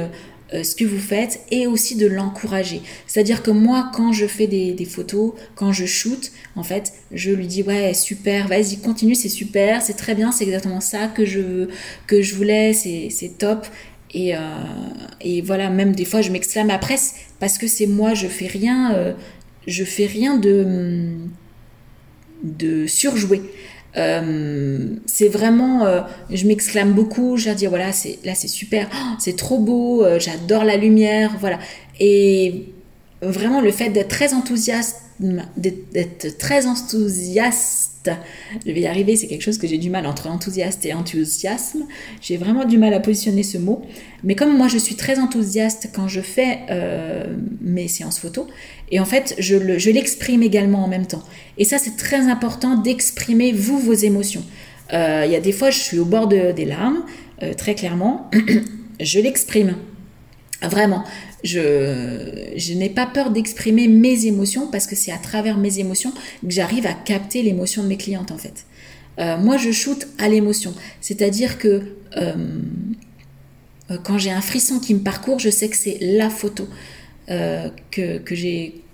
euh, 0.55 0.63
ce 0.63 0.75
que 0.75 0.85
vous 0.85 0.99
faites 0.99 1.41
et 1.51 1.67
aussi 1.67 1.97
de 1.97 2.07
l'encourager. 2.07 2.81
C'est-à-dire 3.07 3.43
que 3.43 3.51
moi, 3.51 3.91
quand 3.93 4.13
je 4.13 4.27
fais 4.27 4.47
des, 4.47 4.85
photos, 4.85 5.33
quand 5.55 5.73
je 5.73 5.85
shoot, 5.85 6.31
en 6.55 6.63
fait, 6.63 6.93
je 7.13 7.31
lui 7.31 7.47
dis 7.47 7.63
ouais 7.63 7.93
super, 7.95 8.47
vas-y 8.47 8.79
continue, 8.79 9.15
c'est 9.15 9.29
super, 9.29 9.83
c'est 9.83 9.95
très 9.95 10.15
bien, 10.15 10.33
c'est 10.33 10.45
exactement 10.45 10.81
ça 10.81 11.09
que 11.09 11.25
je 11.25 11.69
que 12.07 12.23
je 12.23 12.35
voulais, 12.35 12.73
c'est 12.73 13.39
top. 13.39 13.67
Et, 14.13 14.33
et, 15.21 15.43
voilà, 15.43 15.71
même 15.71 15.93
des 15.93 16.05
fois, 16.05 16.21
je 16.21 16.31
m'exclame 16.31 16.71
après, 16.71 16.95
parce 17.41 17.59
que 17.59 17.67
c'est 17.67 17.87
moi, 17.87 18.15
je 18.15 18.29
fais 18.29 18.47
rien, 18.47 18.95
euh, 18.95 19.13
je 19.67 19.85
fais 19.85 20.07
rien 20.07 20.37
de, 20.37 21.17
de 22.43 22.87
surjouer. 22.87 23.43
Euh, 23.97 24.89
c'est 25.07 25.29
vraiment, 25.29 25.87
euh, 25.87 26.01
je 26.31 26.47
m'exclame 26.47 26.93
beaucoup, 26.93 27.37
je 27.37 27.51
dis 27.51 27.67
voilà, 27.67 27.93
c'est 27.93 28.19
là 28.25 28.35
c'est 28.35 28.49
super, 28.49 28.89
oh, 28.93 29.15
c'est 29.21 29.37
trop 29.37 29.59
beau, 29.59 30.05
j'adore 30.19 30.65
la 30.65 30.77
lumière, 30.77 31.37
voilà. 31.39 31.61
Et 32.01 32.73
vraiment 33.23 33.61
le 33.61 33.71
fait 33.71 33.91
d'être 33.91 34.09
très 34.09 34.35
enthousiaste 34.35 35.04
d'être 35.21 36.39
très 36.39 36.67
enthousiaste. 36.67 38.11
Je 38.67 38.73
vais 38.73 38.81
y 38.81 38.87
arriver, 38.87 39.17
c'est 39.17 39.29
quelque 39.29 39.43
chose 39.43 39.59
que 39.59 39.67
j'ai 39.67 39.79
du 39.79 39.89
mal 39.89 40.07
entre 40.07 40.29
enthousiaste 40.29 40.85
et 40.85 40.93
enthousiasme. 40.93 41.85
J'ai 42.21 42.37
vraiment 42.37 42.65
du 42.65 42.79
mal 42.79 42.93
à 42.93 43.01
positionner 43.01 43.43
ce 43.43 43.57
mot. 43.57 43.83
Mais 44.23 44.35
comme 44.35 44.57
moi, 44.57 44.69
je 44.69 44.79
suis 44.79 44.97
très 44.97 45.19
enthousiaste 45.19 45.91
quand 45.95 46.09
je 46.09 46.21
fais 46.21 46.61
euh, 46.71 47.35
mes 47.61 47.89
séances 47.89 48.19
photo, 48.19 48.47
et 48.91 49.01
en 49.01 49.05
fait, 49.05 49.35
je 49.39 49.91
l'exprime 49.91 50.43
également 50.43 50.85
en 50.85 50.89
même 50.89 51.07
temps. 51.07 51.23
Et 51.59 51.65
ça, 51.65 51.79
c'est 51.79 51.97
très 51.97 52.29
important 52.29 52.77
d'exprimer, 52.77 53.53
vous, 53.53 53.79
vos 53.79 53.95
émotions. 53.95 54.45
Euh, 54.93 55.23
il 55.27 55.33
y 55.33 55.37
a 55.37 55.41
des 55.41 55.53
fois, 55.53 55.71
je 55.71 55.79
suis 55.79 55.99
au 55.99 56.05
bord 56.05 56.29
des 56.29 56.65
larmes, 56.65 57.05
euh, 57.43 57.55
très 57.55 57.75
clairement. 57.75 58.31
je 59.01 59.21
l'exprime. 59.21 59.77
Vraiment, 60.63 61.05
je, 61.45 62.75
n'ai 62.75 62.89
pas 62.91 63.07
peur 63.07 63.31
d'exprimer 63.31 63.87
mes 63.87 64.27
émotions 64.27 64.69
parce 64.69 64.87
que 64.87 64.97
c'est 64.97 65.13
à 65.13 65.19
travers 65.19 65.57
mes 65.57 65.79
émotions 65.79 66.11
que 66.11 66.51
j'arrive 66.51 66.87
à 66.87 66.95
capter 66.95 67.43
l'émotion 67.43 67.83
de 67.83 67.89
mes 67.89 67.97
clientes 67.97 68.33
en 68.33 68.39
fait. 68.39 68.67
Euh, 69.21 69.39
moi, 69.39 69.57
je 69.57 69.71
shoot 69.71 70.09
à 70.19 70.29
l'émotion. 70.29 70.75
C'est-à-dire 71.01 71.59
que 71.59 71.83
quand 74.03 74.19
j'ai 74.19 74.31
un 74.31 74.41
frisson 74.41 74.81
qui 74.81 74.95
me 74.95 75.01
parcourt, 75.01 75.39
je 75.39 75.51
sais 75.51 75.69
que 75.69 75.77
c'est 75.77 75.99
la 76.01 76.31
photo 76.31 76.67
que, 77.29 78.19
que 78.19 78.35
j'ai 78.35 78.85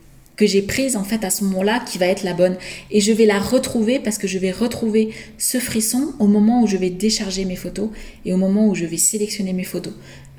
que 0.40 0.46
j'ai 0.46 0.62
prise 0.62 0.96
en 0.96 1.04
fait 1.04 1.22
à 1.22 1.28
ce 1.28 1.44
moment-là 1.44 1.84
qui 1.86 1.98
va 1.98 2.06
être 2.06 2.22
la 2.22 2.32
bonne. 2.32 2.56
Et 2.90 3.02
je 3.02 3.12
vais 3.12 3.26
la 3.26 3.38
retrouver 3.38 3.98
parce 3.98 4.16
que 4.16 4.26
je 4.26 4.38
vais 4.38 4.52
retrouver 4.52 5.10
ce 5.36 5.58
frisson 5.58 6.14
au 6.18 6.26
moment 6.26 6.62
où 6.62 6.66
je 6.66 6.78
vais 6.78 6.88
décharger 6.88 7.44
mes 7.44 7.56
photos 7.56 7.90
et 8.24 8.32
au 8.32 8.38
moment 8.38 8.66
où 8.66 8.74
je 8.74 8.86
vais 8.86 8.96
sélectionner 8.96 9.52
mes 9.52 9.64
photos. 9.64 9.92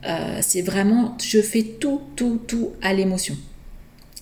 Euh, 0.05 0.39
c'est 0.41 0.61
vraiment, 0.61 1.17
je 1.23 1.41
fais 1.41 1.63
tout, 1.63 2.01
tout, 2.15 2.39
tout 2.47 2.71
à 2.81 2.93
l'émotion. 2.93 3.35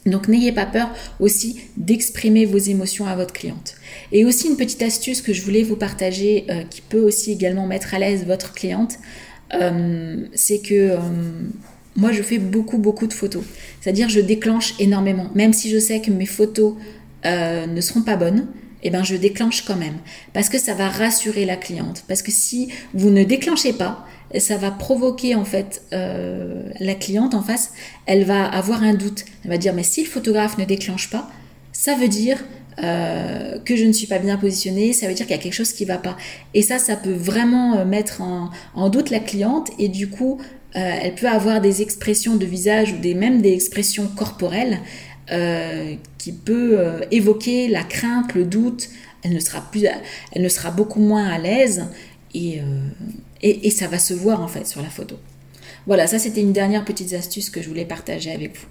Donc 0.05 0.27
n'ayez 0.27 0.51
pas 0.51 0.65
peur 0.65 0.89
aussi 1.19 1.61
d'exprimer 1.77 2.45
vos 2.45 2.57
émotions 2.57 3.05
à 3.05 3.15
votre 3.15 3.33
cliente. 3.33 3.75
Et 4.11 4.25
aussi 4.25 4.47
une 4.47 4.57
petite 4.57 4.81
astuce 4.81 5.21
que 5.21 5.33
je 5.33 5.41
voulais 5.41 5.63
vous 5.63 5.75
partager 5.75 6.45
euh, 6.49 6.63
qui 6.69 6.81
peut 6.81 7.01
aussi 7.01 7.31
également 7.31 7.67
mettre 7.67 7.93
à 7.93 7.99
l'aise 7.99 8.25
votre 8.25 8.53
cliente, 8.53 8.95
euh, 9.53 10.25
c'est 10.33 10.59
que 10.59 10.95
moi 11.95 12.11
je 12.11 12.21
fais 12.21 12.37
beaucoup 12.37 12.77
beaucoup 12.77 13.07
de 13.07 13.13
photos. 13.13 13.43
C'est-à-dire 13.81 14.09
je 14.09 14.19
déclenche 14.19 14.73
énormément. 14.79 15.29
Même 15.35 15.53
si 15.53 15.69
je 15.69 15.79
sais 15.79 16.01
que 16.01 16.11
mes 16.11 16.25
photos 16.25 16.75
ne 17.25 17.81
seront 17.81 18.01
pas 18.01 18.15
bonnes, 18.15 18.47
eh 18.83 18.89
ben 18.89 19.03
je 19.03 19.15
déclenche 19.15 19.63
quand 19.65 19.75
même. 19.75 19.97
Parce 20.33 20.49
que 20.49 20.57
ça 20.57 20.73
va 20.73 20.89
rassurer 20.89 21.45
la 21.45 21.55
cliente. 21.55 22.03
Parce 22.07 22.21
que 22.21 22.31
si 22.31 22.69
vous 22.93 23.09
ne 23.09 23.23
déclenchez 23.23 23.73
pas, 23.73 24.05
ça 24.37 24.57
va 24.57 24.71
provoquer 24.71 25.35
en 25.35 25.45
fait 25.45 25.81
euh, 25.91 26.69
la 26.79 26.95
cliente 26.95 27.33
en 27.33 27.41
face, 27.41 27.71
elle 28.05 28.23
va 28.23 28.45
avoir 28.45 28.83
un 28.83 28.93
doute. 28.93 29.25
Elle 29.43 29.51
va 29.51 29.57
dire 29.57 29.73
mais 29.73 29.83
si 29.83 30.03
le 30.03 30.09
photographe 30.09 30.57
ne 30.57 30.65
déclenche 30.65 31.09
pas, 31.09 31.29
ça 31.71 31.95
veut 31.95 32.07
dire 32.07 32.37
euh, 32.81 33.59
que 33.59 33.75
je 33.75 33.85
ne 33.85 33.91
suis 33.91 34.07
pas 34.07 34.19
bien 34.19 34.37
positionnée, 34.37 34.93
ça 34.93 35.07
veut 35.07 35.13
dire 35.13 35.25
qu'il 35.25 35.35
y 35.35 35.39
a 35.39 35.41
quelque 35.41 35.53
chose 35.53 35.73
qui 35.73 35.83
ne 35.83 35.89
va 35.89 35.97
pas. 35.97 36.15
Et 36.53 36.61
ça, 36.61 36.79
ça 36.79 36.95
peut 36.95 37.13
vraiment 37.13 37.83
mettre 37.85 38.21
en, 38.21 38.89
doute 38.89 39.09
la 39.09 39.19
cliente 39.19 39.69
et 39.79 39.89
du 39.89 40.09
coup 40.09 40.39
euh, 40.75 40.99
elle 41.01 41.15
peut 41.15 41.27
avoir 41.27 41.61
des 41.61 41.81
expressions 41.81 42.35
de 42.35 42.45
visage 42.45 42.93
ou 42.93 42.97
des, 42.97 43.15
même 43.15 43.41
des 43.41 43.53
expressions 43.53 44.07
corporelles 44.07 44.79
euh, 45.31 45.95
qui 46.17 46.31
peut 46.31 46.79
euh, 46.79 47.01
évoquer 47.11 47.67
la 47.67 47.83
crainte, 47.83 48.33
le 48.33 48.45
doute. 48.45 48.89
Elle 49.23 49.33
ne 49.33 49.39
sera, 49.39 49.61
plus, 49.61 49.85
elle 50.31 50.41
ne 50.41 50.49
sera 50.49 50.71
beaucoup 50.71 51.01
moins 51.01 51.27
à 51.27 51.37
l'aise 51.37 51.85
et, 52.33 52.61
et, 53.41 53.67
et 53.67 53.69
ça 53.69 53.87
va 53.87 53.99
se 53.99 54.13
voir 54.13 54.41
en 54.41 54.47
fait 54.47 54.65
sur 54.65 54.81
la 54.81 54.89
photo. 54.89 55.17
Voilà, 55.87 56.07
ça 56.07 56.19
c'était 56.19 56.39
une 56.39 56.53
dernière 56.53 56.85
petite 56.85 57.11
astuce 57.11 57.49
que 57.49 57.61
je 57.61 57.67
voulais 57.67 57.83
partager 57.83 58.31
avec 58.31 58.55
vous. 58.55 58.67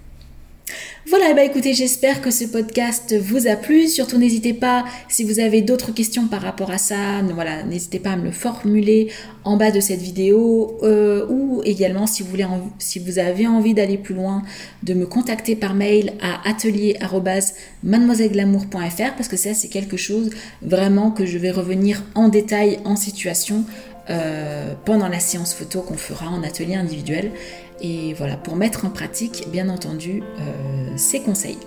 Voilà, 1.07 1.33
bah 1.33 1.43
écoutez, 1.43 1.73
j'espère 1.73 2.21
que 2.21 2.29
ce 2.29 2.45
podcast 2.45 3.15
vous 3.17 3.47
a 3.47 3.55
plu. 3.55 3.87
Surtout, 3.87 4.19
n'hésitez 4.19 4.53
pas, 4.53 4.85
si 5.07 5.23
vous 5.23 5.39
avez 5.39 5.61
d'autres 5.61 5.91
questions 5.91 6.27
par 6.27 6.41
rapport 6.41 6.69
à 6.69 6.77
ça, 6.77 7.23
voilà, 7.33 7.63
n'hésitez 7.63 7.97
pas 7.97 8.11
à 8.11 8.15
me 8.15 8.25
le 8.25 8.31
formuler 8.31 9.11
en 9.43 9.57
bas 9.57 9.71
de 9.71 9.79
cette 9.79 10.01
vidéo 10.01 10.77
euh, 10.83 11.25
ou 11.27 11.63
également 11.65 12.05
si 12.05 12.21
vous, 12.21 12.29
voulez 12.29 12.45
si 12.77 12.99
vous 12.99 13.17
avez 13.17 13.47
envie 13.47 13.73
d'aller 13.73 13.97
plus 13.97 14.13
loin, 14.13 14.43
de 14.83 14.93
me 14.93 15.07
contacter 15.07 15.55
par 15.55 15.73
mail 15.73 16.13
à 16.21 16.47
atelier.mademoiselleglamour.fr 16.47 19.15
parce 19.15 19.29
que 19.29 19.37
ça, 19.37 19.55
c'est 19.55 19.69
quelque 19.69 19.97
chose 19.97 20.29
vraiment 20.61 21.09
que 21.09 21.25
je 21.25 21.39
vais 21.39 21.51
revenir 21.51 22.03
en 22.13 22.27
détail 22.27 22.77
en 22.85 22.95
situation 22.95 23.65
euh, 24.09 24.73
pendant 24.85 25.07
la 25.07 25.19
séance 25.19 25.53
photo 25.53 25.81
qu'on 25.81 25.97
fera 25.97 26.29
en 26.29 26.41
atelier 26.41 26.75
individuel 26.75 27.31
et 27.81 28.13
voilà, 28.13 28.35
pour 28.35 28.55
mettre 28.55 28.85
en 28.85 28.89
pratique, 28.89 29.45
bien 29.51 29.69
entendu, 29.69 30.21
euh, 30.21 30.93
ces 30.95 31.21
conseils. 31.21 31.59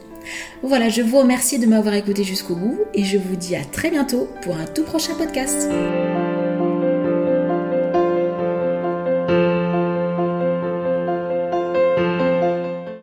Voilà, 0.62 0.88
je 0.88 1.02
vous 1.02 1.18
remercie 1.18 1.58
de 1.58 1.66
m'avoir 1.66 1.94
écouté 1.94 2.24
jusqu'au 2.24 2.54
bout 2.54 2.78
et 2.94 3.04
je 3.04 3.18
vous 3.18 3.36
dis 3.36 3.56
à 3.56 3.64
très 3.64 3.90
bientôt 3.90 4.28
pour 4.42 4.56
un 4.56 4.66
tout 4.66 4.84
prochain 4.84 5.14
podcast. 5.14 5.68